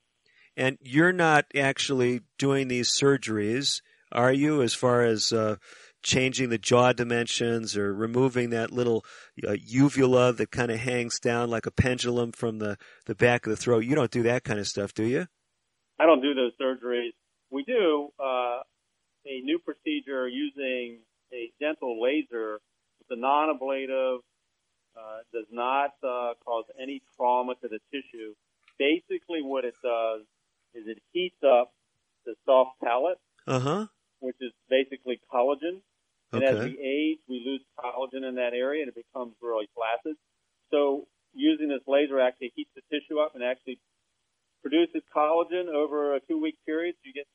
[0.56, 5.56] And you're not actually doing these surgeries, are you, as far as uh,
[6.04, 9.04] changing the jaw dimensions or removing that little
[9.46, 13.50] uh, uvula that kind of hangs down like a pendulum from the, the back of
[13.50, 13.84] the throat?
[13.84, 15.26] You don't do that kind of stuff, do you?
[15.98, 17.14] I don't do those surgeries.
[17.50, 18.60] We do uh,
[19.26, 21.00] a new procedure using
[21.32, 22.60] a dental laser.
[23.00, 24.20] It's a non-ablative
[24.96, 28.34] uh, does not uh, cause any trauma to the tissue.
[28.78, 30.22] Basically, what it does
[30.74, 31.72] is it heats up
[32.26, 33.86] the soft palate, uh-huh.
[34.20, 35.80] which is basically collagen.
[36.32, 36.46] And okay.
[36.46, 40.16] as we age, we lose collagen in that area, and it becomes really flaccid.
[40.70, 43.78] So, using this laser actually heats the tissue up and actually
[44.62, 46.96] produces collagen over a two-week period.
[46.96, 47.26] So you get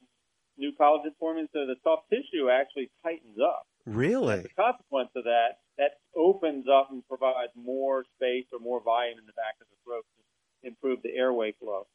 [0.60, 3.66] new collagen forming, so the soft tissue actually tightens up.
[3.88, 4.44] Really?
[4.44, 9.18] As a consequence of that, that opens up and provides more space or more volume
[9.18, 11.88] in the back of the throat to improve the airway flow.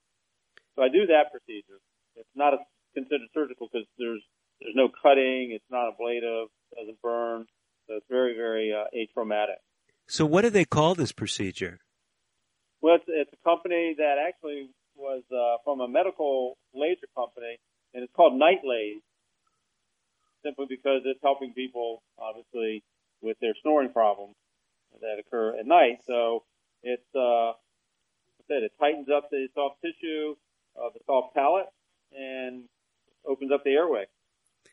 [0.75, 1.79] So I do that procedure.
[2.17, 2.59] It's not a,
[2.95, 4.23] considered surgical because there's
[4.61, 5.53] there's no cutting.
[5.53, 6.49] It's not ablative.
[6.75, 7.47] Doesn't burn.
[7.87, 9.61] So it's very very uh, atraumatic.
[10.07, 11.81] So what do they call this procedure?
[12.81, 17.59] Well, it's, it's a company that actually was uh, from a medical laser company,
[17.95, 19.01] and it's called NightLase
[20.43, 22.83] simply because it's helping people, obviously,
[23.23, 24.35] with their snoring problems
[25.01, 26.01] that occur at night.
[26.07, 26.43] So
[26.83, 30.35] it's, uh, I said, it tightens up the soft tissue
[30.77, 31.67] of the soft palate
[32.13, 32.65] and
[33.27, 34.05] opens up the airway.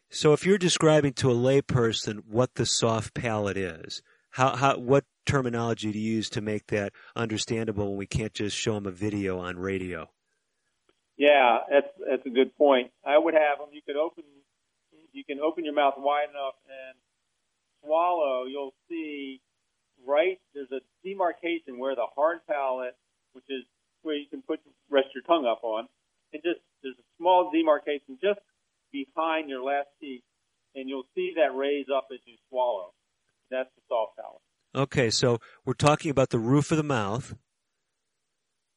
[0.09, 5.05] So if you're describing to a layperson what the soft palate is, how, how, what
[5.25, 8.91] terminology do you use to make that understandable when we can't just show them a
[8.91, 10.09] video on radio?
[11.21, 12.89] Yeah, that's that's a good point.
[13.05, 13.69] I would have them.
[13.71, 14.23] You could open
[15.13, 16.97] you can open your mouth wide enough and
[17.83, 19.41] swallow, you'll see
[20.07, 22.95] right there's a demarcation where the hard palate,
[23.33, 23.63] which is
[24.01, 24.59] where you can put
[24.89, 25.87] rest your tongue up on,
[26.33, 28.39] and just there's a small demarcation just
[28.91, 30.23] behind your last teeth,
[30.75, 32.93] and you'll see that raise up as you swallow.
[33.49, 34.41] That's the soft palate.
[34.73, 37.35] Okay, so we're talking about the roof of the mouth,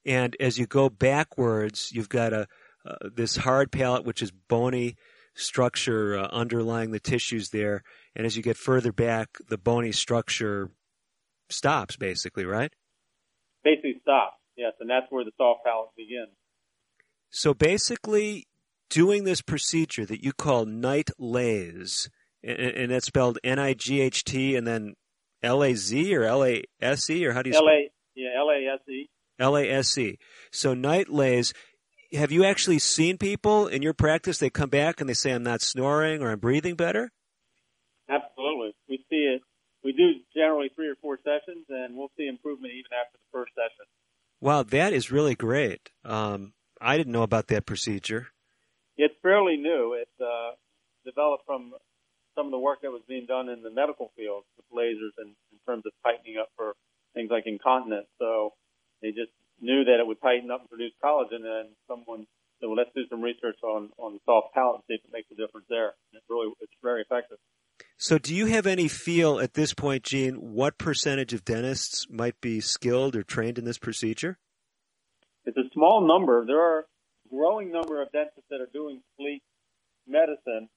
[0.05, 2.46] and as you go backwards, you've got a
[2.86, 4.96] uh, this hard palate, which is bony
[5.34, 7.82] structure uh, underlying the tissues there.
[8.14, 10.70] And as you get further back, the bony structure
[11.48, 12.72] stops, basically, right?
[13.62, 14.72] Basically stops, yes.
[14.80, 16.36] And that's where the soft palate begins.
[17.30, 18.46] So basically,
[18.90, 22.09] doing this procedure that you call NightLase,
[22.42, 24.94] and, and that's spelled N-I-G-H-T and then
[25.42, 28.76] L-A-Z or L-A-S-E or how do you spell L-A, yeah,
[29.39, 30.03] L-A-S-E.
[30.03, 30.18] L-A-S-E.
[30.53, 31.53] So NightLase.
[32.12, 34.39] Have you actually seen people in your practice?
[34.39, 37.11] They come back and they say, "I'm not snoring" or "I'm breathing better."
[38.09, 39.43] Absolutely, we see it.
[39.82, 43.53] We do generally three or four sessions, and we'll see improvement even after the first
[43.55, 43.87] session.
[44.41, 45.91] Wow, that is really great.
[46.05, 48.28] Um, I didn't know about that procedure.
[48.97, 49.95] It's fairly new.
[49.95, 50.53] It uh,
[51.05, 51.72] developed from
[52.35, 55.35] some of the work that was being done in the medical field with lasers and
[55.53, 56.74] in terms of tightening up for
[57.14, 58.07] things like incontinence.
[58.18, 58.53] So
[59.05, 62.26] they just knew that it would tighten up and produce collagen, and someone
[62.59, 65.12] said, "Well, let's do some research on on the soft palate and see if it
[65.12, 67.36] makes a difference there." And it really, it's very effective.
[67.98, 72.40] So, do you have any feel at this point, Gene, what percentage of dentists might
[72.40, 74.38] be skilled or trained in this procedure?
[75.44, 76.46] It's a small number.
[76.46, 79.42] There are a growing number of dentists that are doing sleep
[80.07, 80.70] medicine.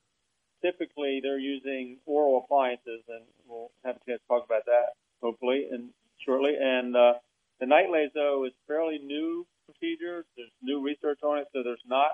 [0.62, 5.68] Typically, they're using oral appliances, and we'll have a chance to talk about that hopefully
[5.72, 5.90] and
[6.26, 6.56] shortly.
[6.60, 7.14] And uh,
[7.60, 10.26] the night laser is fairly new procedure.
[10.36, 12.12] There's new research on it, so there's not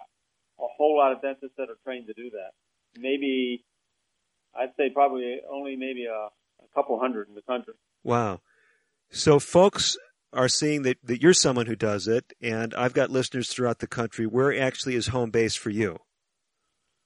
[0.60, 2.52] a whole lot of dentists that are trained to do that.
[2.98, 3.64] Maybe
[4.56, 6.30] I'd say probably only maybe a,
[6.64, 7.74] a couple hundred in the country.
[8.04, 8.42] Wow.
[9.12, 9.98] So folks
[10.32, 13.88] are seeing that, that you're someone who does it, and I've got listeners throughout the
[13.88, 14.26] country.
[14.26, 16.00] Where actually is home base for you?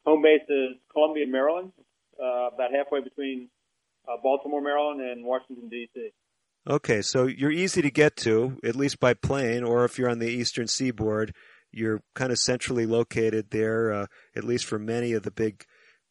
[0.06, 1.74] Home base is Columbia, Maryland,
[2.22, 3.50] uh, about halfway between
[4.08, 6.12] uh, Baltimore, Maryland, and Washington, D.C.
[6.70, 10.20] Okay, so you're easy to get to, at least by plane, or if you're on
[10.20, 11.34] the eastern seaboard,
[11.72, 14.06] you're kind of centrally located there, uh,
[14.36, 15.64] at least for many of the big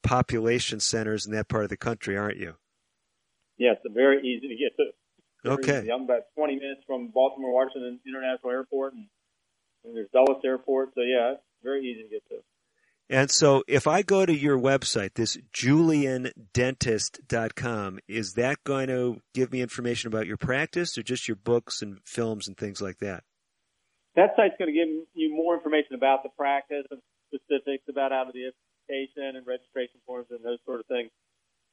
[0.03, 2.55] population centers in that part of the country, aren't you?
[3.59, 4.91] Yes, very easy to get to.
[5.45, 5.79] Very okay.
[5.81, 5.93] Easy.
[5.93, 9.07] I'm about 20 minutes from Baltimore Washington International Airport, and,
[9.85, 12.37] and there's Dulles Airport, so yeah, it's very easy to get to.
[13.09, 19.53] And so if I go to your website, this juliandentist.com, is that going to give
[19.53, 23.23] me information about your practice or just your books and films and things like that?
[24.17, 28.27] That site's going to give you more information about the practice and specifics about out
[28.27, 31.13] of the education and registration forms and those sort of things.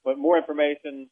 [0.05, 1.09] But more information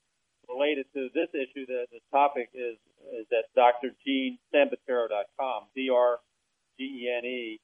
[0.48, 2.78] related to this issue, the, the topic is,
[3.18, 7.60] is at drgenesambataro.com, D-R-G-E-N-E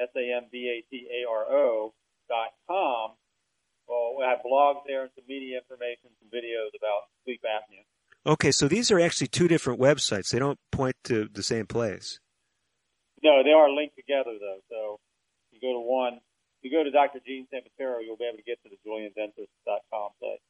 [0.00, 1.92] S-A-M-B-A-T-A-R-O
[2.28, 3.12] dot com.
[3.88, 7.84] Well, we have blogs there and some media information, some videos about sleep apnea.
[8.24, 10.30] Okay, so these are actually two different websites.
[10.30, 12.20] They don't point to the same place.
[13.22, 14.60] No, they are linked together though.
[14.68, 15.00] So
[15.50, 16.20] you go to one,
[16.62, 17.20] you go to Dr.
[17.26, 20.40] Gene Sambataro, you'll be able to get to the JulianDentist.com site.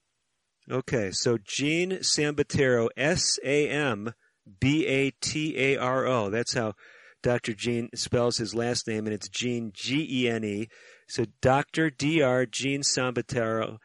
[0.70, 4.12] Okay, so Gene Sambataro, S A M
[4.60, 6.30] B A T A R O.
[6.30, 6.74] That's how
[7.22, 7.54] Dr.
[7.54, 10.68] Gene spells his last name, and it's Gene, G E N E.
[11.08, 11.90] So Dr.
[11.90, 12.46] Dr.
[12.46, 13.78] Gene Sambataro.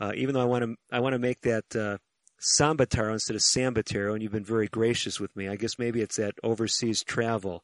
[0.00, 1.98] Uh, even though I want to, I want to make that uh,
[2.40, 5.48] Sambataro instead of Sambataro, and you've been very gracious with me.
[5.48, 7.62] I guess maybe it's that overseas travel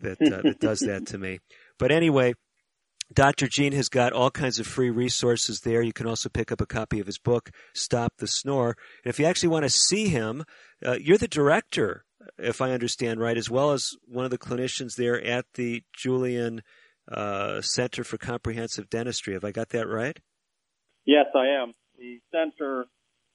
[0.00, 1.38] that uh, that does that to me.
[1.78, 2.34] But anyway,
[3.12, 3.48] Dr.
[3.48, 5.82] Gene has got all kinds of free resources there.
[5.82, 8.76] You can also pick up a copy of his book, Stop the Snore.
[9.04, 10.44] And if you actually want to see him,
[10.84, 12.04] uh, you're the director,
[12.38, 16.62] if I understand right, as well as one of the clinicians there at the Julian
[17.10, 19.34] uh, Center for Comprehensive Dentistry.
[19.34, 20.18] Have I got that right?
[21.04, 21.74] Yes, I am.
[21.98, 22.86] The center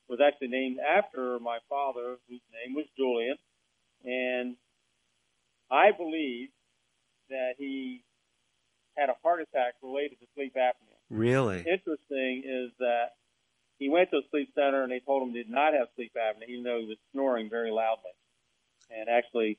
[0.08, 3.38] was actually named after my father, whose name was Julian,
[4.04, 4.56] and
[5.72, 6.50] I believe
[7.30, 8.04] that he
[8.96, 10.98] had a heart attack related to sleep apnea.
[11.10, 11.60] Really?
[11.60, 13.18] Interesting is that
[13.80, 16.12] he went to a sleep center and they told him he did not have sleep
[16.16, 18.12] apnea, even though he was snoring very loudly,
[18.94, 19.58] and actually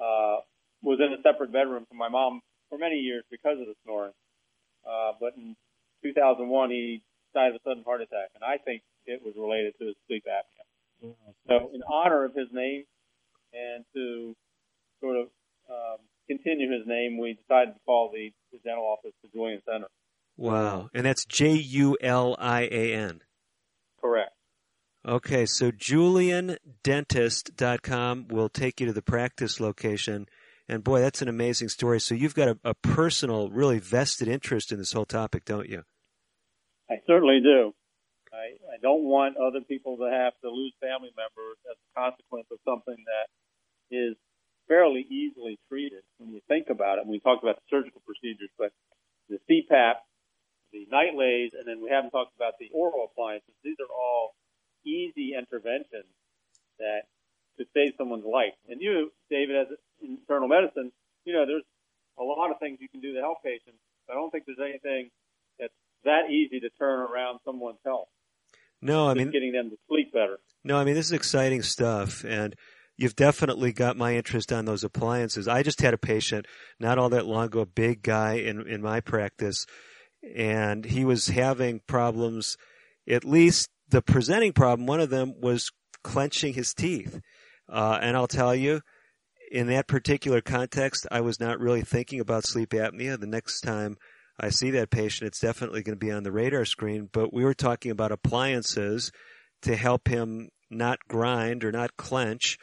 [0.00, 0.38] uh,
[0.82, 4.12] was in a separate bedroom from my mom for many years because of the snoring.
[4.86, 5.56] Uh, but in
[6.02, 7.02] 2001, he
[7.34, 10.24] died of a sudden heart attack, and I think it was related to his sleep
[10.26, 11.14] apnea.
[11.46, 12.84] So, in honor of his name
[13.52, 14.34] and to
[15.00, 15.26] sort of
[15.70, 19.86] um, continue his name, we decided to call the, the dental office the Julian Center.
[20.36, 20.90] Wow.
[20.94, 23.20] And that's J U L I A N.
[24.00, 24.32] Correct.
[25.08, 30.26] Okay, so juliandentist.com will take you to the practice location.
[30.68, 31.98] And boy, that's an amazing story.
[31.98, 35.84] So you've got a, a personal, really vested interest in this whole topic, don't you?
[36.90, 37.72] I certainly do.
[38.34, 42.48] I, I don't want other people to have to lose family members as a consequence
[42.52, 43.30] of something that
[43.88, 44.14] is
[44.68, 47.06] fairly easily treated when you think about it.
[47.06, 48.72] We talked about the surgical procedures, but
[49.30, 49.94] the CPAP,
[50.70, 53.54] the NightLase, and then we haven't talked about the oral appliances.
[53.64, 54.34] These are all
[54.84, 56.08] easy interventions
[56.78, 57.02] that
[57.56, 58.54] could save someone's life.
[58.68, 59.66] And you, David, as
[60.00, 60.92] internal medicine,
[61.24, 61.64] you know, there's
[62.18, 63.78] a lot of things you can do to help patients.
[64.10, 65.10] I don't think there's anything
[65.58, 65.72] that's
[66.04, 68.08] that easy to turn around someone's health.
[68.80, 70.38] No, I mean getting them to sleep better.
[70.64, 72.54] No, I mean this is exciting stuff, and
[72.96, 75.48] you've definitely got my interest on those appliances.
[75.48, 76.46] I just had a patient
[76.78, 79.66] not all that long ago, a big guy in in my practice,
[80.34, 82.56] and he was having problems.
[83.08, 85.70] At least the presenting problem, one of them was
[86.02, 87.20] clenching his teeth,
[87.68, 88.82] uh, and I'll tell you.
[89.50, 93.18] In that particular context, I was not really thinking about sleep apnea.
[93.18, 93.96] The next time
[94.38, 97.08] I see that patient, it's definitely going to be on the radar screen.
[97.10, 99.10] But we were talking about appliances
[99.62, 102.58] to help him not grind or not clench.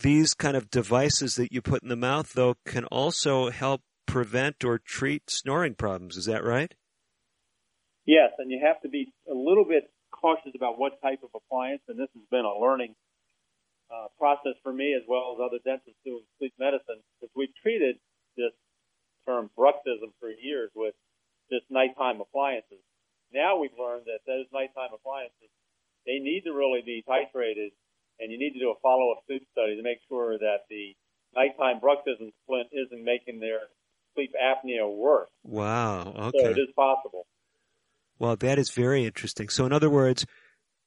[0.00, 4.64] These kind of devices that you put in the mouth, though, can also help prevent
[4.64, 6.16] or treat snoring problems.
[6.16, 6.74] Is that right?
[8.04, 9.84] Yes, and you have to be a little bit
[10.20, 12.94] cautious about what type of appliance, and this has been a learning
[13.92, 17.96] uh, process for me as well as other dentists doing sleep medicine, because we've treated
[18.36, 18.52] this
[19.26, 20.94] term bruxism for years with
[21.50, 22.82] just nighttime appliances.
[23.32, 25.50] Now we've learned that those nighttime appliances,
[26.06, 27.70] they need to really be titrated,
[28.18, 30.94] and you need to do a follow-up sleep study to make sure that the
[31.34, 33.68] nighttime bruxism splint isn't making their
[34.14, 35.28] sleep apnea worse.
[35.44, 36.12] Wow.
[36.32, 36.50] So Okay.
[36.50, 37.26] it is possible.
[38.18, 39.48] Well, that is very interesting.
[39.48, 40.26] So, in other words,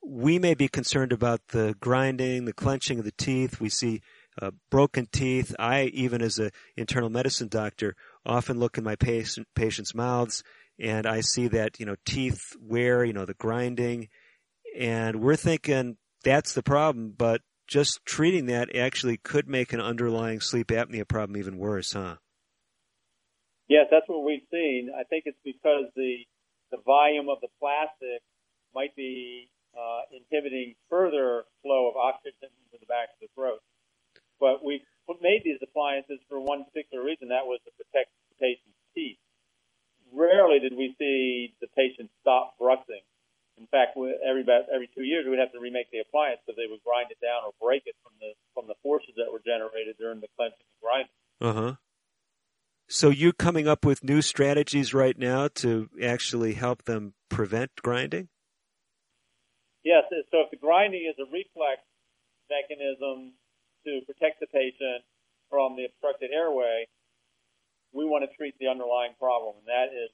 [0.03, 3.59] we may be concerned about the grinding, the clenching of the teeth.
[3.59, 4.01] We see
[4.41, 5.55] uh, broken teeth.
[5.59, 10.43] I, even as an internal medicine doctor, often look in my patient, patients' mouths
[10.79, 14.07] and I see that, you know, teeth wear, you know, the grinding.
[14.77, 20.39] And we're thinking that's the problem, but just treating that actually could make an underlying
[20.39, 22.15] sleep apnea problem even worse, huh?
[23.67, 24.89] Yes, that's what we've seen.
[24.97, 26.15] I think it's because the
[26.71, 28.21] the volume of the plastic
[28.73, 33.61] might be uh, inhibiting further flow of oxygen into the back of the throat.
[34.39, 34.81] But we
[35.21, 37.29] made these appliances for one particular reason.
[37.29, 39.17] That was to protect the patient's teeth.
[40.13, 43.05] Rarely did we see the patient stop bruxing.
[43.59, 46.69] In fact, every about every two years we'd have to remake the appliance because they
[46.71, 49.99] would grind it down or break it from the from the forces that were generated
[49.99, 51.19] during the clenching and grinding.
[51.43, 51.73] Uh huh.
[52.89, 58.29] So you're coming up with new strategies right now to actually help them prevent grinding?
[59.85, 61.85] Yes, so if the grinding is a reflex
[62.49, 63.37] mechanism
[63.85, 65.05] to protect the patient
[65.53, 66.89] from the obstructed airway,
[67.93, 70.09] we want to treat the underlying problem, and that is,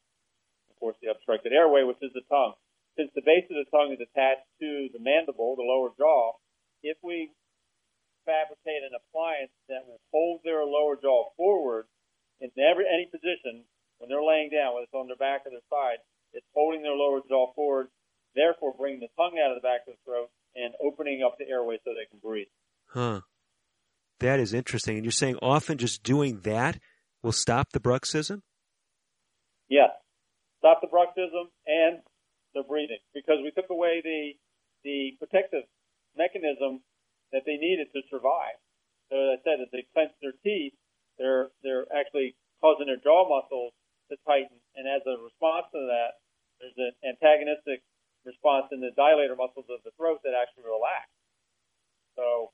[0.67, 2.59] of course, the obstructed airway, which is the tongue.
[2.99, 6.35] Since the base of the tongue is attached to the mandible, the lower jaw,
[6.83, 7.31] if we
[8.27, 11.87] fabricate an appliance that will hold their lower jaw forward
[12.39, 13.63] in every any position
[13.97, 16.95] when they're laying down, whether it's on their back or their side, it's holding their
[16.95, 17.87] lower jaw forward,
[18.35, 21.47] therefore bringing the tongue out of the back of the throat and opening up the
[21.47, 22.51] airway so they can breathe.
[22.91, 23.21] Huh.
[24.19, 24.95] That is interesting.
[24.95, 26.79] And you're saying often just doing that
[27.23, 28.41] will stop the bruxism?
[29.67, 29.89] Yes,
[30.59, 31.99] stop the bruxism and
[32.53, 34.37] the breathing because we took away the
[34.83, 35.65] the protective
[36.15, 36.81] mechanism
[37.33, 38.55] that they needed to survive.
[39.09, 40.77] So as I said, as they clench their teeth,
[41.17, 43.73] they're they're actually causing their jaw muscles
[44.11, 46.21] to tighten, and as a response to that,
[46.59, 47.81] there's an antagonistic
[48.25, 51.05] response in the dilator muscles of the throat that actually relax.
[52.17, 52.51] So,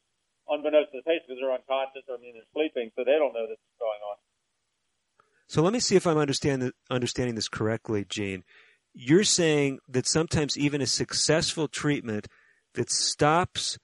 [0.50, 3.34] unbeknownst to the patient, because they're unconscious, or I mean they're sleeping, so they don't
[3.34, 4.18] know this is going on.
[5.52, 8.44] So let me see if I'm understand understanding this correctly, Gene.
[8.94, 12.28] You're saying that sometimes even a successful treatment
[12.76, 13.78] that stops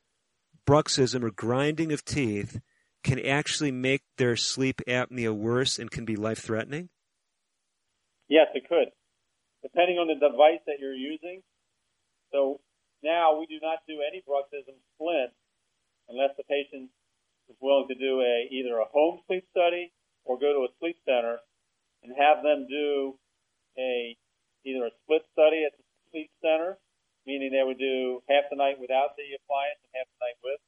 [0.66, 2.62] bruxism or grinding of teeth
[3.08, 6.90] can actually make their sleep apnea worse and can be life threatening?
[8.28, 8.92] Yes, it could,
[9.64, 11.42] depending on the device that you're using.
[12.36, 12.60] So
[13.02, 15.32] now we do not do any bruxism splint
[16.12, 16.92] unless the patient
[17.48, 19.96] is willing to do a either a home sleep study
[20.26, 21.40] or go to a sleep center
[22.04, 23.16] and have them do
[23.80, 24.18] a
[24.68, 26.76] either a split study at the sleep center,
[27.24, 30.60] meaning they would do half the night without the appliance and half the night with,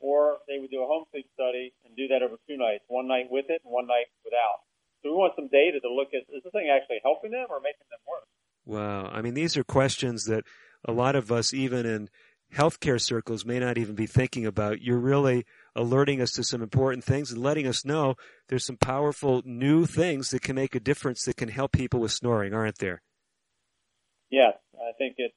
[0.00, 3.08] or they would do a home sleep study and do that over two nights, one
[3.08, 4.66] night with it and one night without.
[5.02, 7.60] So we want some data to look at is this thing actually helping them or
[7.60, 8.28] making them worse?
[8.64, 9.08] Wow.
[9.12, 10.44] I mean, these are questions that
[10.84, 12.08] a lot of us, even in
[12.54, 14.82] healthcare circles, may not even be thinking about.
[14.82, 18.16] You're really alerting us to some important things and letting us know
[18.48, 22.12] there's some powerful new things that can make a difference that can help people with
[22.12, 23.02] snoring, aren't there?
[24.30, 25.34] Yes, I think it's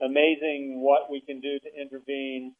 [0.00, 2.54] amazing what we can do to intervene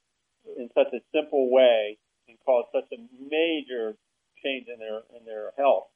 [0.56, 3.96] in such a simple way and cause such a major
[4.42, 5.88] change in their in their health.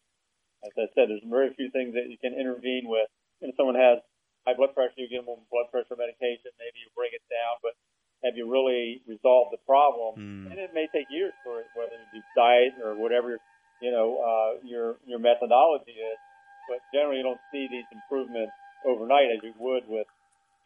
[0.64, 3.08] As I said, there's very few things that you can intervene with.
[3.42, 4.00] And if someone has
[4.48, 7.76] high blood pressure, you give them blood pressure medication, maybe you bring it down, but
[8.24, 10.16] have you really resolved the problem?
[10.16, 10.52] Mm.
[10.52, 13.36] And it may take years for it, whether you do diet or whatever,
[13.84, 16.18] you know, uh, your your methodology is.
[16.64, 18.56] But generally, you don't see these improvements
[18.88, 20.08] overnight as you would with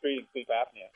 [0.00, 0.86] treating sleep apnea.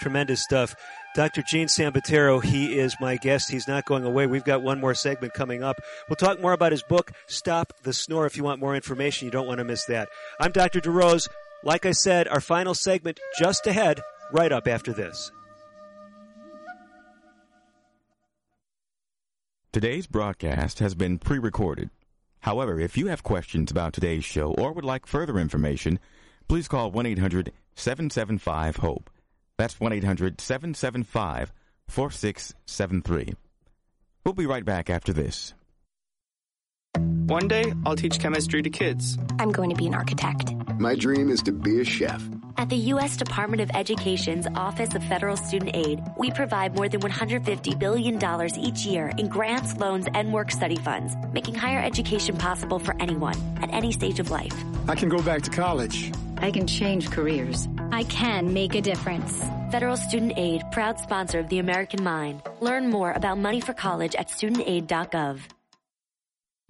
[0.00, 0.74] Tremendous stuff.
[1.14, 1.42] Dr.
[1.42, 3.50] Gene Sambataro, he is my guest.
[3.50, 4.26] He's not going away.
[4.26, 5.80] We've got one more segment coming up.
[6.08, 8.26] We'll talk more about his book, Stop the Snore.
[8.26, 10.08] If you want more information, you don't want to miss that.
[10.40, 10.80] I'm Dr.
[10.80, 11.28] DeRose.
[11.62, 14.00] Like I said, our final segment just ahead,
[14.32, 15.30] right up after this.
[19.72, 21.90] Today's broadcast has been pre recorded.
[22.40, 25.98] However, if you have questions about today's show or would like further information,
[26.48, 29.10] please call 1 800 775 HOPE.
[29.58, 31.52] That's 1 800 775
[31.88, 33.34] 4673.
[34.24, 35.54] We'll be right back after this.
[37.26, 39.16] One day, I'll teach chemistry to kids.
[39.38, 40.52] I'm going to be an architect.
[40.78, 42.22] My dream is to be a chef.
[42.58, 43.16] At the U.S.
[43.16, 48.18] Department of Education's Office of Federal Student Aid, we provide more than $150 billion
[48.58, 53.36] each year in grants, loans, and work study funds, making higher education possible for anyone
[53.62, 54.54] at any stage of life.
[54.88, 56.12] I can go back to college.
[56.38, 57.68] I can change careers.
[57.92, 59.38] I can make a difference.
[59.70, 62.42] Federal Student Aid, proud sponsor of the American Mind.
[62.60, 65.40] Learn more about money for college at studentaid.gov.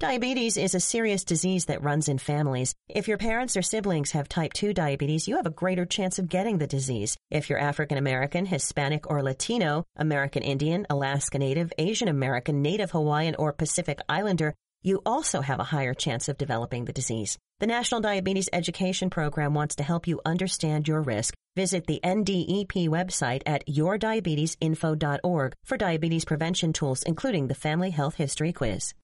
[0.01, 2.75] Diabetes is a serious disease that runs in families.
[2.89, 6.29] If your parents or siblings have type 2 diabetes, you have a greater chance of
[6.29, 7.17] getting the disease.
[7.31, 13.37] If you're African American, Hispanic, or Latino, American Indian, Alaska Native, Asian American, Native Hawaiian,
[13.37, 17.39] or Pacific Islander, you also have a higher chance of developing the disease.
[17.63, 21.33] The National Diabetes Education Program wants to help you understand your risk.
[21.55, 28.53] Visit the NDEP website at yourdiabetesinfo.org for diabetes prevention tools, including the Family Health History
[28.53, 28.95] Quiz.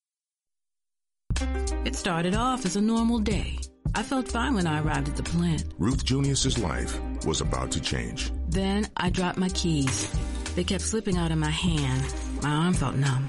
[1.85, 3.61] It started off as a normal day.
[3.95, 5.63] I felt fine when I arrived at the plant.
[5.79, 8.33] Ruth Junius's life was about to change.
[8.49, 10.13] Then I dropped my keys.
[10.57, 12.13] They kept slipping out of my hand.
[12.43, 13.29] My arm felt numb.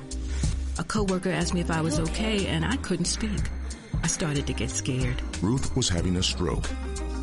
[0.80, 3.42] A coworker asked me if I was okay, and I couldn't speak.
[4.04, 5.22] I started to get scared.
[5.42, 6.70] Ruth was having a stroke.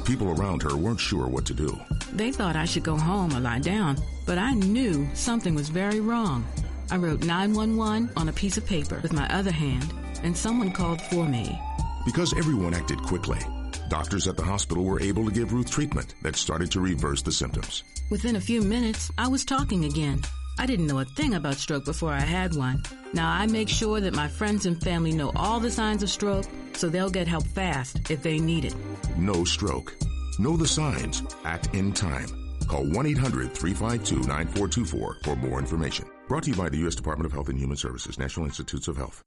[0.05, 1.79] People around her weren't sure what to do.
[2.13, 6.01] They thought I should go home or lie down, but I knew something was very
[6.01, 6.45] wrong.
[6.91, 11.01] I wrote 911 on a piece of paper with my other hand, and someone called
[11.03, 11.61] for me.
[12.05, 13.41] Because everyone acted quickly,
[13.89, 17.33] doctors at the hospital were able to give Ruth treatment that started to reverse the
[17.33, 17.83] symptoms.
[18.11, 20.23] Within a few minutes, I was talking again.
[20.59, 22.83] I didn't know a thing about stroke before I had one.
[23.13, 26.47] Now I make sure that my friends and family know all the signs of stroke
[26.73, 28.75] so they'll get help fast if they need it.
[29.17, 29.95] No stroke.
[30.39, 31.23] Know the signs.
[31.45, 32.29] Act in time.
[32.69, 36.07] Call 1 800 352 9424 for more information.
[36.29, 36.95] Brought to you by the U.S.
[36.95, 39.23] Department of Health and Human Services, National Institutes of Health.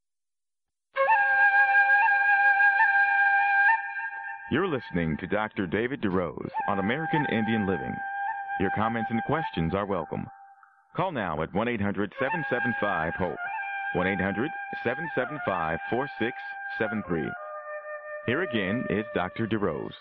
[4.52, 5.68] You're listening to Dr.
[5.68, 7.96] David DeRose on American Indian Living.
[8.60, 10.26] Your comments and questions are welcome.
[10.96, 13.38] Call now at 1 800 775 HOPE.
[13.94, 14.50] 1 800
[14.84, 17.30] 775 4673.
[18.26, 19.48] Here again is Dr.
[19.48, 19.94] DeRose.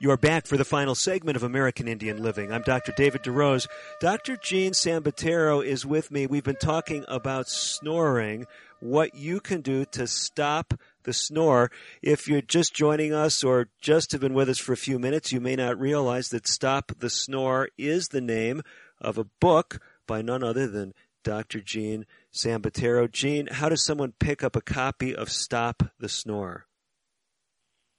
[0.00, 2.52] You are back for the final segment of American Indian Living.
[2.52, 2.92] I'm Dr.
[2.96, 3.66] David DeRose.
[4.00, 4.36] Dr.
[4.36, 6.28] Gene Sambataro is with me.
[6.28, 8.46] We've been talking about snoring,
[8.78, 11.72] what you can do to stop the snore.
[12.00, 15.32] If you're just joining us or just have been with us for a few minutes,
[15.32, 18.62] you may not realize that Stop the Snore is the name
[19.00, 20.92] of a book by none other than
[21.22, 21.60] Dr.
[21.60, 23.08] Gene Sambataro.
[23.08, 26.66] Gene, how does someone pick up a copy of Stop the Snore?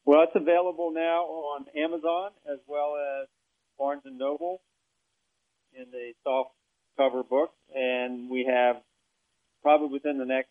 [0.03, 3.27] Well, it's available now on Amazon as well as
[3.77, 4.61] Barnes and Noble
[5.73, 6.49] in the soft
[6.97, 8.77] cover book, and we have
[9.61, 10.49] probably within the next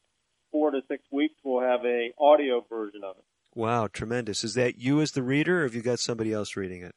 [0.53, 3.25] four to six weeks we'll have a audio version of it.
[3.55, 4.45] Wow, tremendous!
[4.45, 6.95] Is that you as the reader, or have you got somebody else reading it?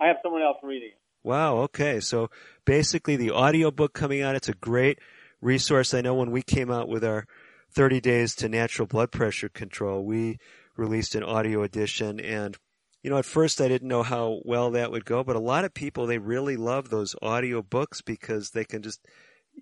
[0.00, 0.98] I have someone else reading it.
[1.24, 1.56] Wow.
[1.60, 2.00] Okay.
[2.00, 2.30] So
[2.64, 4.36] basically, the audio book coming out.
[4.36, 4.98] It's a great
[5.40, 5.94] resource.
[5.94, 7.26] I know when we came out with our
[7.72, 10.38] 30 days to natural blood pressure control, we
[10.76, 12.56] released an audio edition and
[13.04, 15.66] you know, at first I didn't know how well that would go, but a lot
[15.66, 19.06] of people, they really love those audio books because they can just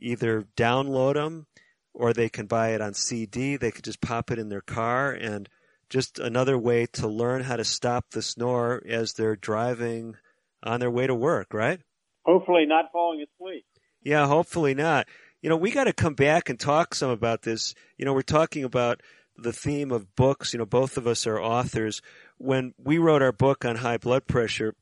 [0.00, 1.48] either download them
[1.92, 3.56] or they can buy it on CD.
[3.56, 5.48] They could just pop it in their car and
[5.90, 10.14] just another way to learn how to stop the snore as they're driving
[10.62, 11.80] on their way to work, right?
[12.24, 13.64] Hopefully not falling asleep.
[14.02, 15.06] Yeah, hopefully not.
[15.40, 17.74] You know, we got to come back and talk some about this.
[17.98, 19.00] You know, we're talking about
[19.36, 20.52] the theme of books.
[20.52, 22.00] You know, both of us are authors.
[22.38, 24.74] When we wrote our book on high blood pressure,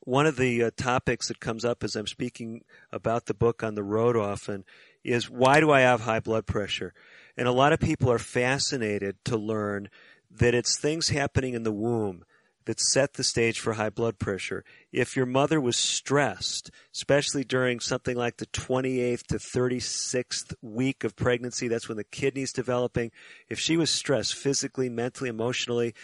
[0.00, 3.74] one of the uh, topics that comes up as I'm speaking about the book on
[3.74, 4.64] the road often
[5.04, 6.94] is why do I have high blood pressure?
[7.36, 9.90] And a lot of people are fascinated to learn
[10.30, 12.24] that it's things happening in the womb
[12.66, 14.64] that set the stage for high blood pressure.
[14.92, 21.16] If your mother was stressed, especially during something like the 28th to 36th week of
[21.16, 23.10] pregnancy, that's when the kidney's developing.
[23.48, 25.94] If she was stressed physically, mentally, emotionally,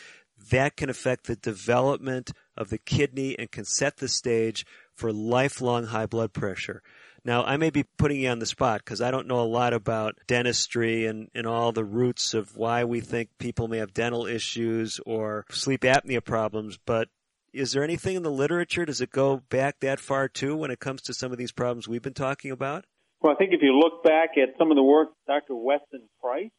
[0.51, 5.87] that can affect the development of the kidney and can set the stage for lifelong
[5.87, 6.83] high blood pressure.
[7.25, 9.73] Now, I may be putting you on the spot because I don't know a lot
[9.73, 14.27] about dentistry and, and all the roots of why we think people may have dental
[14.27, 17.09] issues or sleep apnea problems, but
[17.53, 18.85] is there anything in the literature?
[18.85, 21.87] Does it go back that far too when it comes to some of these problems
[21.87, 22.87] we've been talking about?
[23.21, 25.55] Well, I think if you look back at some of the work Dr.
[25.55, 26.51] Weston Price,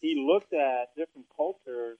[0.00, 1.98] he looked at different cultures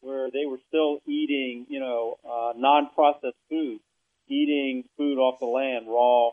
[0.00, 3.80] where they were still eating, you know, uh, non-processed food,
[4.28, 6.32] eating food off the land, raw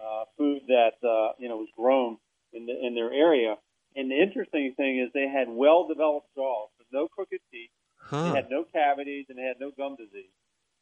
[0.00, 2.18] uh, food that uh, you know was grown
[2.52, 3.56] in the, in their area.
[3.94, 7.70] And the interesting thing is they had well-developed jaws, with no crooked teeth.
[7.98, 8.24] Huh.
[8.24, 10.30] They had no cavities and they had no gum disease.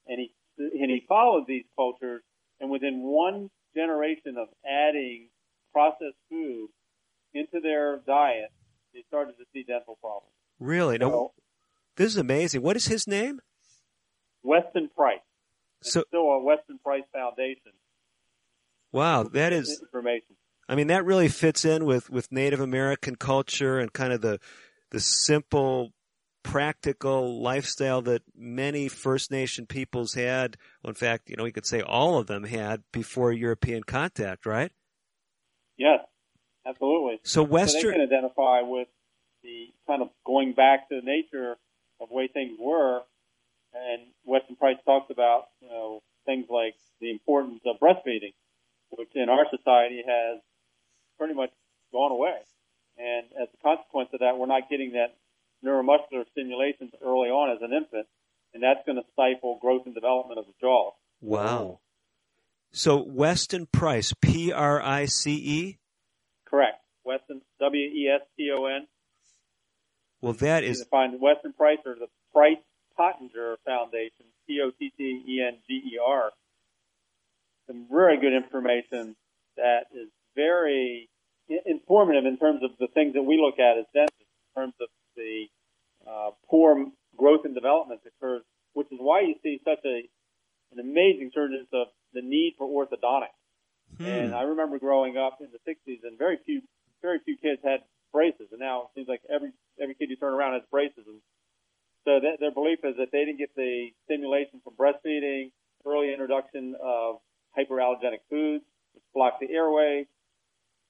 [0.06, 2.22] And he and he followed these cultures,
[2.60, 5.28] and within one generation of adding
[5.72, 6.68] processed food
[7.32, 8.50] into their diet,
[8.92, 10.32] they started to see dental problems.
[10.60, 10.96] Really?
[10.98, 11.32] So, No.
[11.96, 12.62] This is amazing.
[12.62, 13.40] What is his name?
[14.42, 15.20] Weston Price.
[15.82, 17.72] So, still a Weston Price Foundation.
[18.94, 20.36] Wow, that is information.
[20.68, 24.38] I mean, that really fits in with, with Native American culture and kind of the
[24.90, 25.92] the simple,
[26.44, 30.56] practical lifestyle that many First Nation peoples had.
[30.82, 34.46] Well, in fact, you know, we could say all of them had before European contact,
[34.46, 34.70] right?
[35.76, 36.00] Yes,
[36.64, 37.18] absolutely.
[37.24, 38.88] So they Western, can identify with
[39.42, 41.56] the kind of going back to the nature
[42.00, 43.00] of the way things were.
[43.74, 48.32] And Weston Price talks about, you know, things like the importance of breastfeeding,
[48.96, 50.40] which in our society has
[51.18, 51.50] pretty much
[51.92, 52.36] gone away.
[52.98, 55.16] And as a consequence of that, we're not getting that
[55.64, 58.06] neuromuscular stimulations early on as an infant,
[58.52, 60.92] and that's going to stifle growth and development of the jaw.
[61.20, 61.80] wow.
[62.76, 65.78] So Weston Price, P R I C E.
[66.44, 66.82] Correct.
[67.04, 68.88] Weston, W E S T O N.
[70.20, 70.78] Well, that is.
[70.78, 72.58] You can find Weston Price or the Price
[72.98, 76.32] Pottenger Foundation, P O T T E N G E R.
[77.66, 79.16] Some very good information
[79.56, 81.08] that is very
[81.66, 84.88] informative in terms of the things that we look at as dentists, in terms of
[85.16, 85.46] the
[86.06, 86.86] uh, poor
[87.16, 88.42] growth and development that occurs,
[88.72, 90.08] which is why you see such a
[90.72, 93.38] an amazing surge of the need for orthodontics.
[94.00, 96.62] And I remember growing up in the '60s, and very few,
[97.00, 97.80] very few kids had
[98.12, 101.04] braces, and now it seems like every every kid you turn around has braces.
[101.06, 101.20] And
[102.04, 105.52] so that, their belief is that they didn't get the stimulation from breastfeeding,
[105.86, 107.16] early introduction of
[107.58, 110.06] hyperallergenic foods, which block the airway,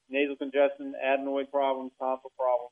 [0.09, 2.71] nasal congestion, adenoid problems, tonsil problems.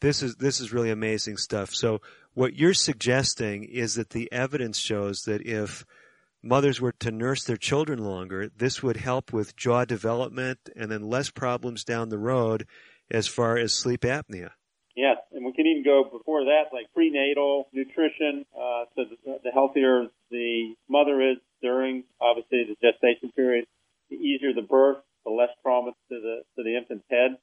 [0.00, 1.70] This is this is really amazing stuff.
[1.70, 2.00] So
[2.34, 5.84] what you're suggesting is that the evidence shows that if
[6.42, 11.02] mothers were to nurse their children longer, this would help with jaw development and then
[11.02, 12.66] less problems down the road
[13.10, 14.50] as far as sleep apnea.
[14.96, 18.44] Yes, and we can even go before that, like prenatal nutrition.
[18.54, 23.66] Uh, so the, the healthier the mother is during, obviously, the gestation period,
[24.10, 27.38] the easier the birth, the less trauma to the to the infant's head,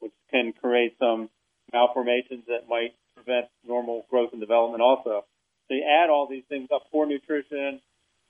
[0.00, 1.30] which can create some
[1.72, 4.82] malformations that might prevent normal growth and development.
[4.82, 5.24] Also,
[5.68, 7.80] so you add all these things up: poor nutrition,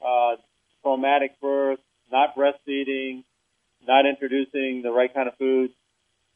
[0.00, 0.36] uh,
[0.82, 1.80] traumatic birth,
[2.10, 3.24] not breastfeeding,
[3.86, 5.72] not introducing the right kind of foods.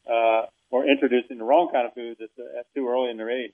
[0.09, 2.29] Uh, or introducing the wrong kind of foods at,
[2.59, 3.53] at too early in their age.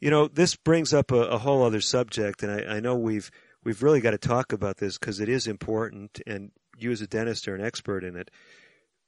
[0.00, 3.30] You know, this brings up a, a whole other subject, and I, I know we've
[3.66, 7.06] we've really got to talk about this because it is important, and you as a
[7.08, 8.30] dentist are an expert in it.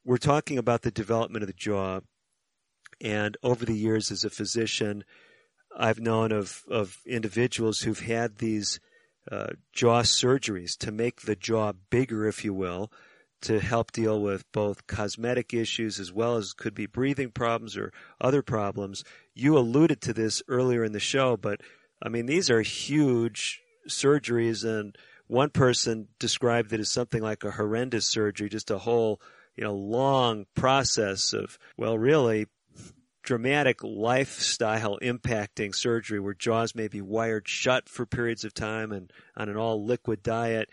[0.05, 2.01] We're talking about the development of the jaw,
[3.01, 5.05] and over the years as a physician,
[5.77, 8.81] I've known of of individuals who've had these
[9.31, 12.91] uh, jaw surgeries to make the jaw bigger, if you will,
[13.43, 17.93] to help deal with both cosmetic issues as well as could be breathing problems or
[18.21, 19.05] other problems.
[19.35, 21.61] You alluded to this earlier in the show, but
[22.03, 27.51] I mean, these are huge surgeries and one person described it as something like a
[27.51, 29.21] horrendous surgery, just a whole,
[29.57, 32.47] you know, long process of, well, really
[33.23, 39.13] dramatic lifestyle impacting surgery where jaws may be wired shut for periods of time and
[39.37, 40.71] on an all liquid diet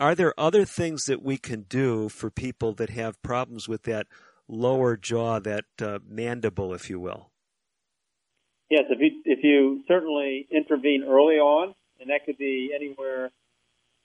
[0.00, 4.06] are there other things that we can do for people that have problems with that
[4.48, 7.30] lower jaw, that uh, mandible, if you will?
[8.70, 13.30] Yes, if you if you certainly intervene early on, and that could be anywhere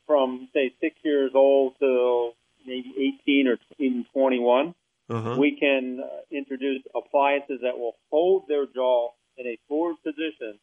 [0.07, 2.31] from say six years old to
[2.65, 2.93] maybe
[3.25, 4.75] 18 or even 21,
[5.09, 5.35] Uh-huh.
[5.39, 10.59] we can uh, introduce appliances that will hold their jaw in a forward position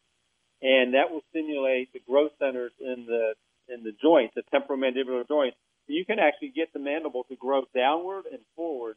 [0.63, 3.35] and that will stimulate the growth centers in the
[3.69, 5.57] in the joints, the temporomandibular joints.
[5.87, 8.97] You can actually get the mandible to grow downward and forward,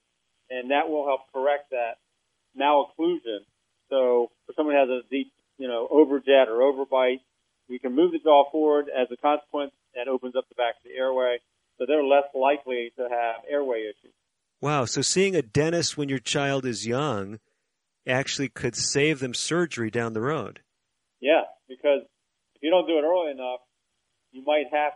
[0.49, 1.97] and that will help correct that
[2.59, 3.39] malocclusion.
[3.89, 7.21] So, for someone who has a deep, you know, overjet or overbite,
[7.69, 8.85] we can move the jaw forward.
[8.89, 11.39] As a consequence, that opens up the back of the airway,
[11.77, 14.13] so they're less likely to have airway issues.
[14.61, 14.85] Wow.
[14.85, 17.39] So seeing a dentist when your child is young
[18.07, 20.61] actually could save them surgery down the road.
[21.19, 22.01] Yeah, because
[22.55, 23.61] if you don't do it early enough,
[24.31, 24.93] you might have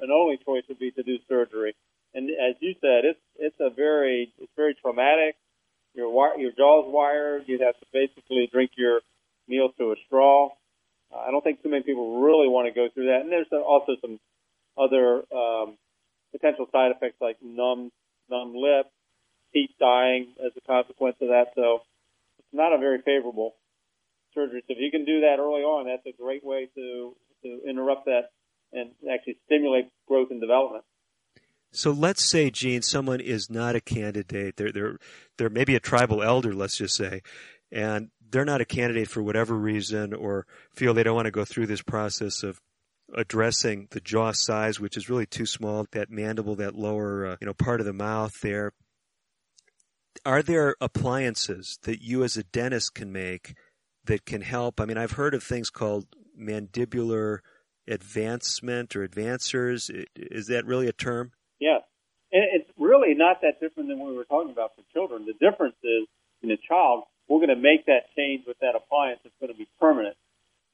[0.00, 1.74] an only choice would be to do surgery.
[2.14, 5.36] And as you said, it's it's a very it's very traumatic.
[5.94, 6.08] Your
[6.38, 7.44] your jaw's wired.
[7.46, 9.00] You'd have to basically drink your
[9.48, 10.50] meal through a straw.
[11.12, 13.20] Uh, I don't think too many people really want to go through that.
[13.22, 14.18] And there's also some
[14.78, 15.76] other um,
[16.32, 17.90] potential side effects like numb
[18.30, 18.86] numb lip,
[19.52, 21.52] teeth dying as a consequence of that.
[21.54, 21.82] So
[22.38, 23.54] it's not a very favorable
[24.34, 24.62] surgery.
[24.66, 28.06] So if you can do that early on, that's a great way to to interrupt
[28.06, 28.30] that
[28.72, 30.84] and actually stimulate growth and development.
[31.72, 34.56] So let's say, Gene, someone is not a candidate.
[34.56, 34.98] They're they're
[35.38, 37.22] they're maybe a tribal elder, let's just say,
[37.72, 41.44] and they're not a candidate for whatever reason, or feel they don't want to go
[41.44, 42.60] through this process of
[43.14, 47.46] addressing the jaw size, which is really too small, that mandible, that lower uh, you
[47.46, 48.72] know part of the mouth there.
[50.24, 53.54] Are there appliances that you as a dentist can make
[54.04, 54.80] that can help?
[54.80, 56.06] I mean, I've heard of things called
[56.38, 57.38] mandibular
[57.88, 59.90] advancement or advancers.
[60.14, 61.32] Is that really a term?
[61.58, 61.82] Yes.
[62.30, 65.26] It's really not that different than what we were talking about for children.
[65.26, 66.06] The difference is
[66.42, 69.24] in a child, we're going to make that change with that appliance.
[69.24, 70.20] It's going to be permanent.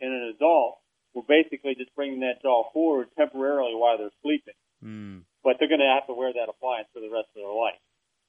[0.02, 0.82] In an adult,
[1.14, 4.58] we're basically just bringing that jaw forward temporarily while they're sleeping.
[4.82, 5.22] Mm.
[5.46, 7.78] But they're going to have to wear that appliance for the rest of their life.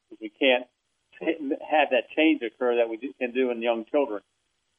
[0.06, 0.70] Because we can't
[1.74, 4.22] have that change occur that we can do in young children.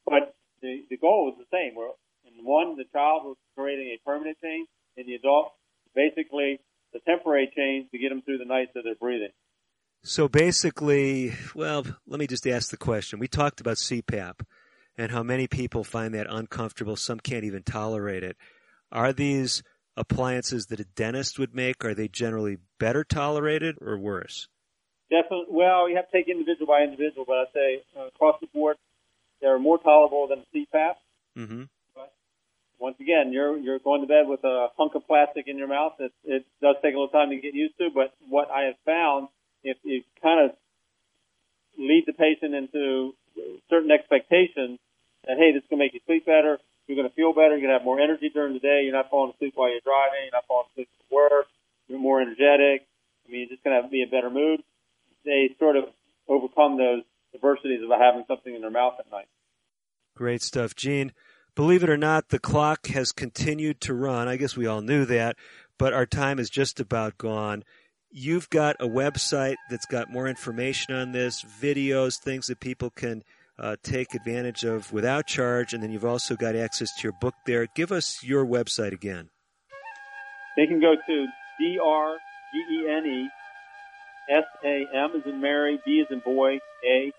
[0.07, 0.31] But
[0.63, 1.75] the, the goal is the same.
[1.75, 1.91] We're,
[2.23, 4.71] in one, the child was creating a permanent change.
[4.95, 5.51] In the adult,
[5.91, 6.63] basically
[6.95, 9.35] the temporary change to get them through the night so they're breathing.
[10.03, 13.19] So basically, well, let me just ask the question.
[13.19, 14.41] We talked about CPAP
[14.97, 16.95] and how many people find that uncomfortable.
[16.95, 18.35] Some can't even tolerate it.
[18.91, 19.61] Are these
[19.95, 24.47] appliances that a dentist would make, are they generally better tolerated or worse?
[25.11, 25.47] Definitely.
[25.49, 28.77] Well, you have to take individual by individual, but I'd say uh, across the board,
[29.41, 30.93] they're more tolerable than CPAP.
[31.37, 31.63] Mm-hmm.
[31.93, 32.13] But
[32.79, 35.93] once again, you're you're going to bed with a hunk of plastic in your mouth.
[35.99, 38.75] It, it does take a little time to get used to, but what I have
[38.85, 39.27] found,
[39.63, 40.57] if you kind of
[41.77, 43.13] lead the patient into
[43.69, 44.79] certain expectations
[45.25, 47.55] that hey, this is going to make you sleep better, you're going to feel better,
[47.55, 49.85] you're going to have more energy during the day, you're not falling asleep while you're
[49.85, 51.45] driving, you're not falling asleep at work,
[51.87, 52.87] you're more energetic.
[53.27, 54.61] I mean, you're just going to be in a better mood.
[55.23, 55.85] They sort of
[56.27, 57.03] overcome those
[57.33, 59.27] adversities of having something in their mouth at night.
[60.15, 61.13] Great stuff, Gene.
[61.55, 64.27] Believe it or not, the clock has continued to run.
[64.27, 65.35] I guess we all knew that,
[65.77, 67.63] but our time is just about gone.
[68.11, 73.23] You've got a website that's got more information on this, videos, things that people can
[73.57, 77.35] uh, take advantage of without charge, and then you've also got access to your book
[77.45, 77.67] there.
[77.75, 79.29] Give us your website again.
[80.57, 81.25] They can go to
[81.59, 83.29] D-R-G-E-N-E
[84.29, 87.11] S-A-M is in Mary, B is in boy, A,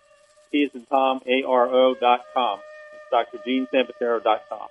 [0.51, 2.61] T is in Tom, A-R-O dot com.
[2.95, 4.68] It's dot com.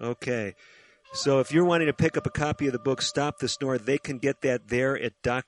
[0.00, 0.54] Okay.
[1.12, 3.78] So if you're wanting to pick up a copy of the book Stop the Snore,
[3.78, 5.42] they can get that there at com.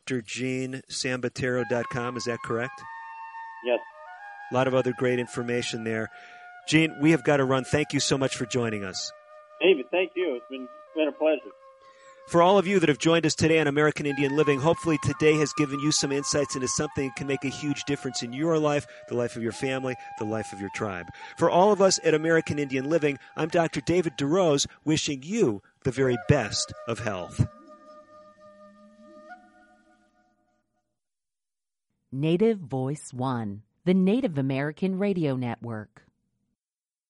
[2.16, 2.82] Is that correct?
[3.64, 3.78] Yes.
[4.50, 6.10] A lot of other great information there.
[6.68, 7.64] Gene, we have got to run.
[7.64, 9.12] Thank you so much for joining us.
[9.60, 10.34] David, thank you.
[10.34, 11.52] It's been, it's been a pleasure.
[12.32, 15.36] For all of you that have joined us today on American Indian Living, hopefully today
[15.36, 18.58] has given you some insights into something that can make a huge difference in your
[18.58, 21.08] life, the life of your family, the life of your tribe.
[21.36, 23.82] For all of us at American Indian Living, I'm Dr.
[23.82, 27.46] David DeRose wishing you the very best of health.
[32.10, 36.04] Native Voice One, the Native American Radio Network.